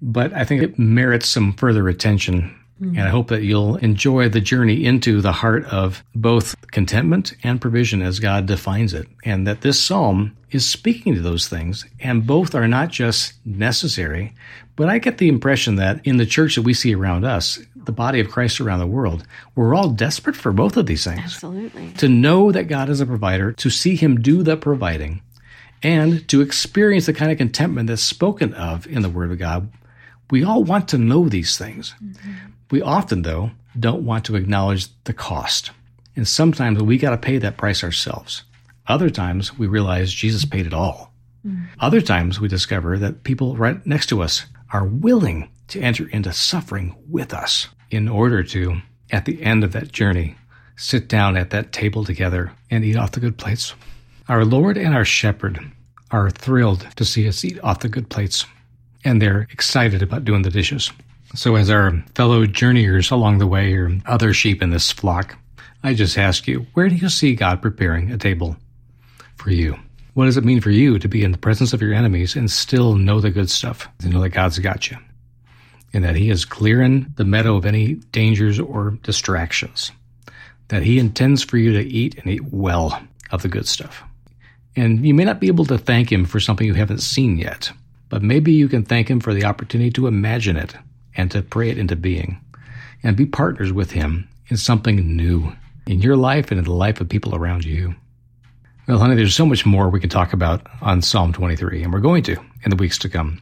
But 0.00 0.32
I 0.32 0.44
think 0.44 0.62
it 0.62 0.78
merits 0.78 1.28
some 1.28 1.54
further 1.54 1.88
attention 1.88 2.56
Mm-hmm. 2.80 2.98
And 2.98 3.06
I 3.06 3.10
hope 3.10 3.28
that 3.28 3.42
you'll 3.42 3.76
enjoy 3.76 4.28
the 4.28 4.40
journey 4.40 4.84
into 4.84 5.20
the 5.20 5.32
heart 5.32 5.64
of 5.66 6.02
both 6.14 6.56
contentment 6.72 7.34
and 7.42 7.60
provision 7.60 8.02
as 8.02 8.18
God 8.18 8.46
defines 8.46 8.94
it. 8.94 9.06
And 9.24 9.46
that 9.46 9.60
this 9.60 9.80
psalm 9.80 10.36
is 10.50 10.68
speaking 10.68 11.14
to 11.14 11.20
those 11.20 11.48
things. 11.48 11.86
And 12.00 12.26
both 12.26 12.54
are 12.54 12.66
not 12.66 12.90
just 12.90 13.34
necessary, 13.46 14.34
but 14.76 14.88
I 14.88 14.98
get 14.98 15.18
the 15.18 15.28
impression 15.28 15.76
that 15.76 16.04
in 16.04 16.16
the 16.16 16.26
church 16.26 16.56
that 16.56 16.62
we 16.62 16.74
see 16.74 16.94
around 16.94 17.24
us, 17.24 17.60
the 17.76 17.92
body 17.92 18.18
of 18.18 18.30
Christ 18.30 18.60
around 18.60 18.80
the 18.80 18.86
world, 18.86 19.24
we're 19.54 19.74
all 19.74 19.90
desperate 19.90 20.36
for 20.36 20.52
both 20.52 20.76
of 20.76 20.86
these 20.86 21.04
things. 21.04 21.20
Absolutely. 21.20 21.92
To 21.98 22.08
know 22.08 22.50
that 22.50 22.64
God 22.64 22.88
is 22.88 23.00
a 23.00 23.06
provider, 23.06 23.52
to 23.52 23.70
see 23.70 23.94
Him 23.94 24.20
do 24.20 24.42
the 24.42 24.56
providing, 24.56 25.22
and 25.82 26.26
to 26.28 26.40
experience 26.40 27.06
the 27.06 27.12
kind 27.12 27.30
of 27.30 27.38
contentment 27.38 27.88
that's 27.88 28.02
spoken 28.02 28.52
of 28.54 28.86
in 28.86 29.02
the 29.02 29.10
Word 29.10 29.30
of 29.30 29.38
God. 29.38 29.70
We 30.30 30.42
all 30.42 30.64
want 30.64 30.88
to 30.88 30.98
know 30.98 31.28
these 31.28 31.56
things. 31.58 31.94
Mm-hmm. 32.02 32.32
We 32.70 32.82
often, 32.82 33.22
though, 33.22 33.50
don't 33.78 34.04
want 34.04 34.24
to 34.26 34.36
acknowledge 34.36 34.88
the 35.04 35.12
cost. 35.12 35.70
And 36.16 36.26
sometimes 36.26 36.82
we 36.82 36.98
got 36.98 37.10
to 37.10 37.18
pay 37.18 37.38
that 37.38 37.56
price 37.56 37.82
ourselves. 37.82 38.44
Other 38.86 39.10
times 39.10 39.58
we 39.58 39.66
realize 39.66 40.12
Jesus 40.12 40.44
paid 40.44 40.66
it 40.66 40.74
all. 40.74 41.12
Mm. 41.46 41.66
Other 41.80 42.00
times 42.00 42.40
we 42.40 42.48
discover 42.48 42.98
that 42.98 43.24
people 43.24 43.56
right 43.56 43.84
next 43.86 44.06
to 44.08 44.22
us 44.22 44.46
are 44.72 44.84
willing 44.84 45.48
to 45.68 45.80
enter 45.80 46.08
into 46.08 46.32
suffering 46.32 46.94
with 47.08 47.32
us 47.32 47.68
in 47.90 48.08
order 48.08 48.42
to, 48.42 48.80
at 49.10 49.24
the 49.24 49.42
end 49.42 49.64
of 49.64 49.72
that 49.72 49.92
journey, 49.92 50.36
sit 50.76 51.08
down 51.08 51.36
at 51.36 51.50
that 51.50 51.72
table 51.72 52.04
together 52.04 52.52
and 52.70 52.84
eat 52.84 52.96
off 52.96 53.12
the 53.12 53.20
good 53.20 53.38
plates. 53.38 53.74
Our 54.28 54.44
Lord 54.44 54.76
and 54.76 54.94
our 54.94 55.04
Shepherd 55.04 55.60
are 56.10 56.30
thrilled 56.30 56.86
to 56.96 57.04
see 57.04 57.28
us 57.28 57.44
eat 57.44 57.58
off 57.62 57.80
the 57.80 57.88
good 57.88 58.08
plates, 58.08 58.46
and 59.04 59.20
they're 59.20 59.46
excited 59.50 60.02
about 60.02 60.24
doing 60.24 60.42
the 60.42 60.50
dishes. 60.50 60.90
So, 61.34 61.56
as 61.56 61.68
our 61.68 62.00
fellow 62.14 62.46
journeyers 62.46 63.10
along 63.10 63.38
the 63.38 63.46
way 63.48 63.74
or 63.74 63.90
other 64.06 64.32
sheep 64.32 64.62
in 64.62 64.70
this 64.70 64.92
flock, 64.92 65.36
I 65.82 65.92
just 65.92 66.16
ask 66.16 66.46
you, 66.46 66.68
where 66.74 66.88
do 66.88 66.94
you 66.94 67.08
see 67.08 67.34
God 67.34 67.60
preparing 67.60 68.12
a 68.12 68.16
table 68.16 68.56
for 69.34 69.50
you? 69.50 69.76
What 70.12 70.26
does 70.26 70.36
it 70.36 70.44
mean 70.44 70.60
for 70.60 70.70
you 70.70 70.96
to 71.00 71.08
be 71.08 71.24
in 71.24 71.32
the 71.32 71.38
presence 71.38 71.72
of 71.72 71.82
your 71.82 71.92
enemies 71.92 72.36
and 72.36 72.48
still 72.48 72.94
know 72.94 73.20
the 73.20 73.32
good 73.32 73.50
stuff? 73.50 73.88
To 73.98 74.08
know 74.08 74.20
that 74.20 74.28
God's 74.28 74.60
got 74.60 74.92
you 74.92 74.96
and 75.92 76.04
that 76.04 76.14
He 76.14 76.30
is 76.30 76.44
clearing 76.44 77.12
the 77.16 77.24
meadow 77.24 77.56
of 77.56 77.66
any 77.66 77.94
dangers 77.94 78.60
or 78.60 78.92
distractions. 79.02 79.90
That 80.68 80.84
He 80.84 81.00
intends 81.00 81.42
for 81.42 81.58
you 81.58 81.72
to 81.72 81.82
eat 81.82 82.16
and 82.16 82.28
eat 82.28 82.44
well 82.44 83.02
of 83.32 83.42
the 83.42 83.48
good 83.48 83.66
stuff. 83.66 84.04
And 84.76 85.04
you 85.04 85.14
may 85.14 85.24
not 85.24 85.40
be 85.40 85.48
able 85.48 85.64
to 85.64 85.78
thank 85.78 86.12
Him 86.12 86.26
for 86.26 86.38
something 86.38 86.64
you 86.64 86.74
haven't 86.74 87.02
seen 87.02 87.38
yet, 87.38 87.72
but 88.08 88.22
maybe 88.22 88.52
you 88.52 88.68
can 88.68 88.84
thank 88.84 89.10
Him 89.10 89.18
for 89.18 89.34
the 89.34 89.44
opportunity 89.44 89.90
to 89.90 90.06
imagine 90.06 90.56
it 90.56 90.76
and 91.16 91.30
to 91.30 91.42
pray 91.42 91.70
it 91.70 91.78
into 91.78 91.96
being 91.96 92.40
and 93.02 93.16
be 93.16 93.26
partners 93.26 93.72
with 93.72 93.90
Him 93.92 94.28
in 94.48 94.56
something 94.56 95.16
new 95.16 95.52
in 95.86 96.00
your 96.00 96.16
life 96.16 96.50
and 96.50 96.58
in 96.58 96.64
the 96.64 96.72
life 96.72 97.00
of 97.00 97.08
people 97.08 97.34
around 97.34 97.64
you. 97.64 97.94
Well, 98.88 98.98
honey, 98.98 99.16
there's 99.16 99.34
so 99.34 99.46
much 99.46 99.64
more 99.64 99.88
we 99.88 100.00
can 100.00 100.10
talk 100.10 100.32
about 100.32 100.66
on 100.82 101.02
Psalm 101.02 101.32
23, 101.32 101.82
and 101.82 101.92
we're 101.92 102.00
going 102.00 102.22
to 102.24 102.36
in 102.64 102.70
the 102.70 102.76
weeks 102.76 102.98
to 102.98 103.08
come. 103.08 103.40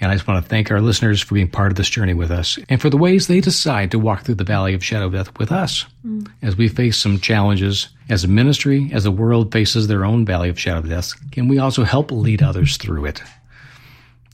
And 0.00 0.10
I 0.10 0.14
just 0.14 0.28
want 0.28 0.42
to 0.44 0.48
thank 0.48 0.70
our 0.70 0.80
listeners 0.80 1.22
for 1.22 1.34
being 1.34 1.48
part 1.48 1.72
of 1.72 1.76
this 1.76 1.88
journey 1.88 2.12
with 2.12 2.30
us 2.30 2.58
and 2.68 2.80
for 2.80 2.90
the 2.90 2.98
ways 2.98 3.26
they 3.26 3.40
decide 3.40 3.90
to 3.90 3.98
walk 3.98 4.22
through 4.24 4.34
the 4.34 4.44
valley 4.44 4.74
of 4.74 4.84
shadow 4.84 5.08
death 5.08 5.38
with 5.38 5.50
us 5.50 5.86
mm. 6.04 6.30
as 6.42 6.54
we 6.54 6.68
face 6.68 6.98
some 6.98 7.18
challenges 7.18 7.88
as 8.10 8.22
a 8.22 8.28
ministry, 8.28 8.90
as 8.92 9.04
the 9.04 9.10
world 9.10 9.52
faces 9.52 9.86
their 9.88 10.04
own 10.04 10.26
valley 10.26 10.50
of 10.50 10.60
shadow 10.60 10.86
death. 10.86 11.12
Can 11.30 11.48
we 11.48 11.58
also 11.58 11.82
help 11.82 12.10
lead 12.10 12.42
others 12.42 12.76
through 12.76 13.06
it? 13.06 13.22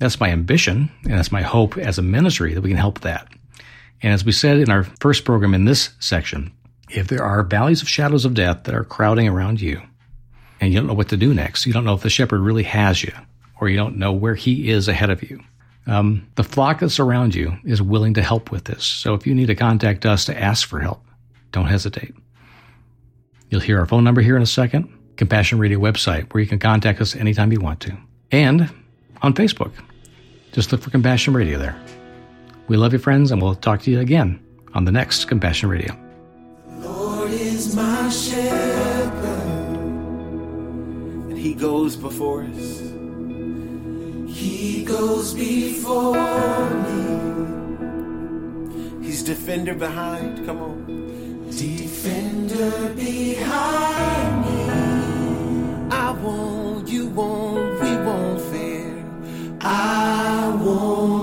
That's 0.03 0.19
my 0.19 0.31
ambition, 0.31 0.91
and 1.05 1.13
that's 1.13 1.31
my 1.31 1.43
hope 1.43 1.79
as 1.79 1.97
a 1.97 2.03
ministry 2.03 2.55
that 2.55 2.61
we 2.61 2.71
can 2.71 2.77
help 2.77 3.03
that. 3.03 3.29
And 4.03 4.13
as 4.13 4.25
we 4.25 4.33
said 4.33 4.59
in 4.59 4.69
our 4.69 4.83
first 4.99 5.25
program 5.25 5.55
in 5.55 5.65
this 5.65 5.91
section, 6.01 6.53
if 6.91 7.07
there 7.07 7.23
are 7.23 7.45
valleys 7.45 7.83
of 7.83 7.89
shadows 7.89 8.25
of 8.25 8.35
death 8.35 8.65
that 8.65 8.75
are 8.75 8.83
crowding 8.83 9.29
around 9.29 9.61
you, 9.61 9.81
and 10.61 10.73
you 10.73 10.81
don't 10.81 10.89
know 10.89 10.93
what 10.93 11.11
to 11.11 11.17
do 11.17 11.33
next, 11.33 11.67
you 11.67 11.73
don't 11.73 11.85
know 11.85 11.95
if 11.95 12.03
the 12.03 12.11
shepherd 12.11 12.41
really 12.41 12.65
has 12.65 13.05
you, 13.05 13.13
or 13.61 13.69
you 13.69 13.77
don't 13.77 13.97
know 13.97 14.11
where 14.11 14.35
he 14.35 14.71
is 14.71 14.89
ahead 14.89 15.09
of 15.09 15.23
you, 15.23 15.41
um, 15.87 16.27
the 16.35 16.43
flock 16.43 16.81
that's 16.81 16.99
around 16.99 17.37
you 17.37 17.57
is 17.65 17.81
willing 17.81 18.15
to 18.15 18.23
help 18.23 18.51
with 18.51 18.65
this. 18.65 18.85
So 18.85 19.15
if 19.15 19.25
you 19.25 19.37
need 19.37 19.47
to 19.47 19.55
contact 19.55 20.05
us 20.05 20.25
to 20.25 20.37
ask 20.37 20.67
for 20.67 20.81
help, 20.81 21.07
don't 21.53 21.67
hesitate. 21.67 22.13
You'll 23.51 23.61
hear 23.61 23.79
our 23.79 23.87
phone 23.87 24.03
number 24.03 24.21
here 24.21 24.37
in 24.37 24.43
a 24.43 24.47
second, 24.47 24.93
Compassion 25.17 25.61
Radio 25.61 25.79
website, 25.79 26.33
where 26.35 26.43
you 26.43 26.49
can 26.49 26.59
contact 26.59 27.01
us 27.01 27.15
anytime 27.15 27.53
you 27.53 27.61
want 27.61 27.79
to, 27.83 27.97
and 28.33 28.69
on 29.23 29.33
Facebook. 29.33 29.71
Just 30.53 30.71
look 30.71 30.83
for 30.83 30.91
Compassion 30.91 31.33
Radio 31.33 31.59
there. 31.59 31.75
We 32.69 32.77
love 32.77 32.93
you, 32.93 32.99
friends, 32.99 33.31
and 33.31 33.41
we'll 33.41 33.55
talk 33.55 33.81
to 33.83 33.91
you 33.91 34.01
again 34.01 34.39
on 34.75 34.85
the 34.85 34.93
next 34.93 35.25
Compassion 35.25 35.71
Radio. 35.71 35.97
Lord 36.81 37.31
is 37.31 37.75
my 37.75 38.11
shepherd, 38.11 39.13
and 41.31 41.39
He 41.39 41.55
goes 41.55 41.97
before 41.97 42.43
us. 42.45 42.81
He 44.29 44.85
goes 44.85 45.33
before 45.33 46.69
me. 46.69 47.03
He's 49.07 49.23
defender 49.23 49.75
behind. 49.75 50.45
Come 50.45 50.59
on. 50.61 51.47
Defender 51.51 52.93
behind 52.95 54.41
me. 54.45 54.65
I 55.91 56.11
won't, 56.11 56.89
you 56.89 57.07
won't. 57.07 57.62
I 59.65 60.59
won't 60.61 61.22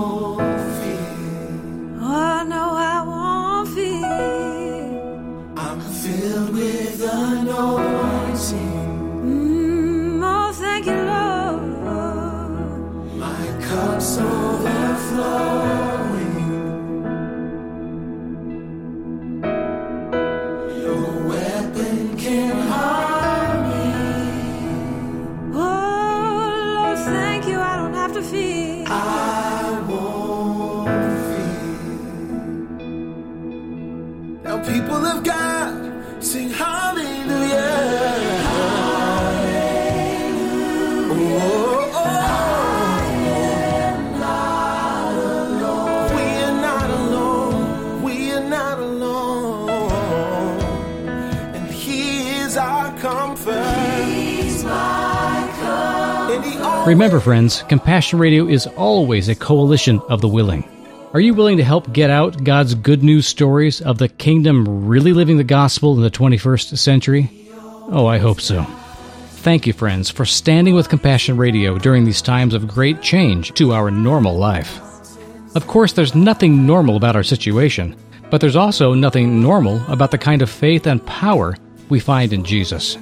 Remember, 56.90 57.20
friends, 57.20 57.62
Compassion 57.68 58.18
Radio 58.18 58.48
is 58.48 58.66
always 58.66 59.28
a 59.28 59.34
coalition 59.36 60.00
of 60.08 60.20
the 60.20 60.26
willing. 60.26 60.68
Are 61.14 61.20
you 61.20 61.34
willing 61.34 61.56
to 61.58 61.62
help 61.62 61.92
get 61.92 62.10
out 62.10 62.42
God's 62.42 62.74
good 62.74 63.04
news 63.04 63.28
stories 63.28 63.80
of 63.80 63.98
the 63.98 64.08
kingdom 64.08 64.88
really 64.88 65.12
living 65.12 65.36
the 65.36 65.44
gospel 65.44 65.94
in 65.94 66.02
the 66.02 66.10
21st 66.10 66.76
century? 66.76 67.30
Oh, 67.92 68.08
I 68.08 68.18
hope 68.18 68.40
so. 68.40 68.64
Thank 69.44 69.68
you, 69.68 69.72
friends, 69.72 70.10
for 70.10 70.24
standing 70.24 70.74
with 70.74 70.88
Compassion 70.88 71.36
Radio 71.36 71.78
during 71.78 72.04
these 72.04 72.20
times 72.20 72.54
of 72.54 72.66
great 72.66 73.00
change 73.00 73.54
to 73.54 73.72
our 73.72 73.88
normal 73.92 74.36
life. 74.36 74.80
Of 75.54 75.68
course, 75.68 75.92
there's 75.92 76.16
nothing 76.16 76.66
normal 76.66 76.96
about 76.96 77.14
our 77.14 77.22
situation, 77.22 77.94
but 78.30 78.40
there's 78.40 78.56
also 78.56 78.94
nothing 78.94 79.40
normal 79.40 79.80
about 79.86 80.10
the 80.10 80.18
kind 80.18 80.42
of 80.42 80.50
faith 80.50 80.88
and 80.88 81.06
power 81.06 81.56
we 81.88 82.00
find 82.00 82.32
in 82.32 82.42
Jesus. 82.44 82.98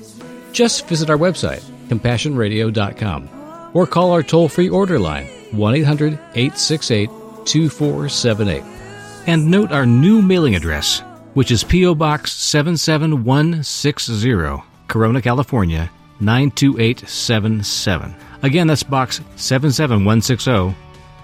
Just 0.52 0.86
visit 0.88 1.08
our 1.08 1.16
website, 1.16 1.62
compassionradio.com, 1.88 3.37
or 3.78 3.86
call 3.86 4.10
our 4.10 4.24
toll 4.24 4.48
free 4.48 4.68
order 4.68 4.98
line, 4.98 5.28
1 5.52 5.74
800 5.76 6.14
868 6.34 7.08
2478. 7.44 8.64
And 9.28 9.48
note 9.48 9.70
our 9.70 9.86
new 9.86 10.20
mailing 10.20 10.56
address, 10.56 11.04
which 11.34 11.52
is 11.52 11.62
P.O. 11.62 11.94
Box 11.94 12.32
77160, 12.32 14.64
Corona, 14.88 15.22
California 15.22 15.88
92877. 16.18 18.16
Again, 18.42 18.66
that's 18.66 18.82
Box 18.82 19.20
77160, 19.36 20.74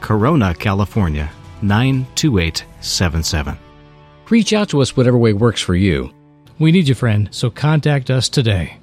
Corona, 0.01 0.55
California 0.55 1.29
92877. 1.63 3.59
Reach 4.31 4.53
out 4.53 4.69
to 4.69 4.81
us 4.81 4.97
whatever 4.97 5.19
way 5.19 5.33
works 5.33 5.61
for 5.61 5.75
you. 5.75 6.15
We 6.61 6.71
need 6.71 6.87
you, 6.87 6.95
friend, 6.95 7.29
so 7.33 7.51
contact 7.51 8.11
us 8.11 8.29
today. 8.29 8.79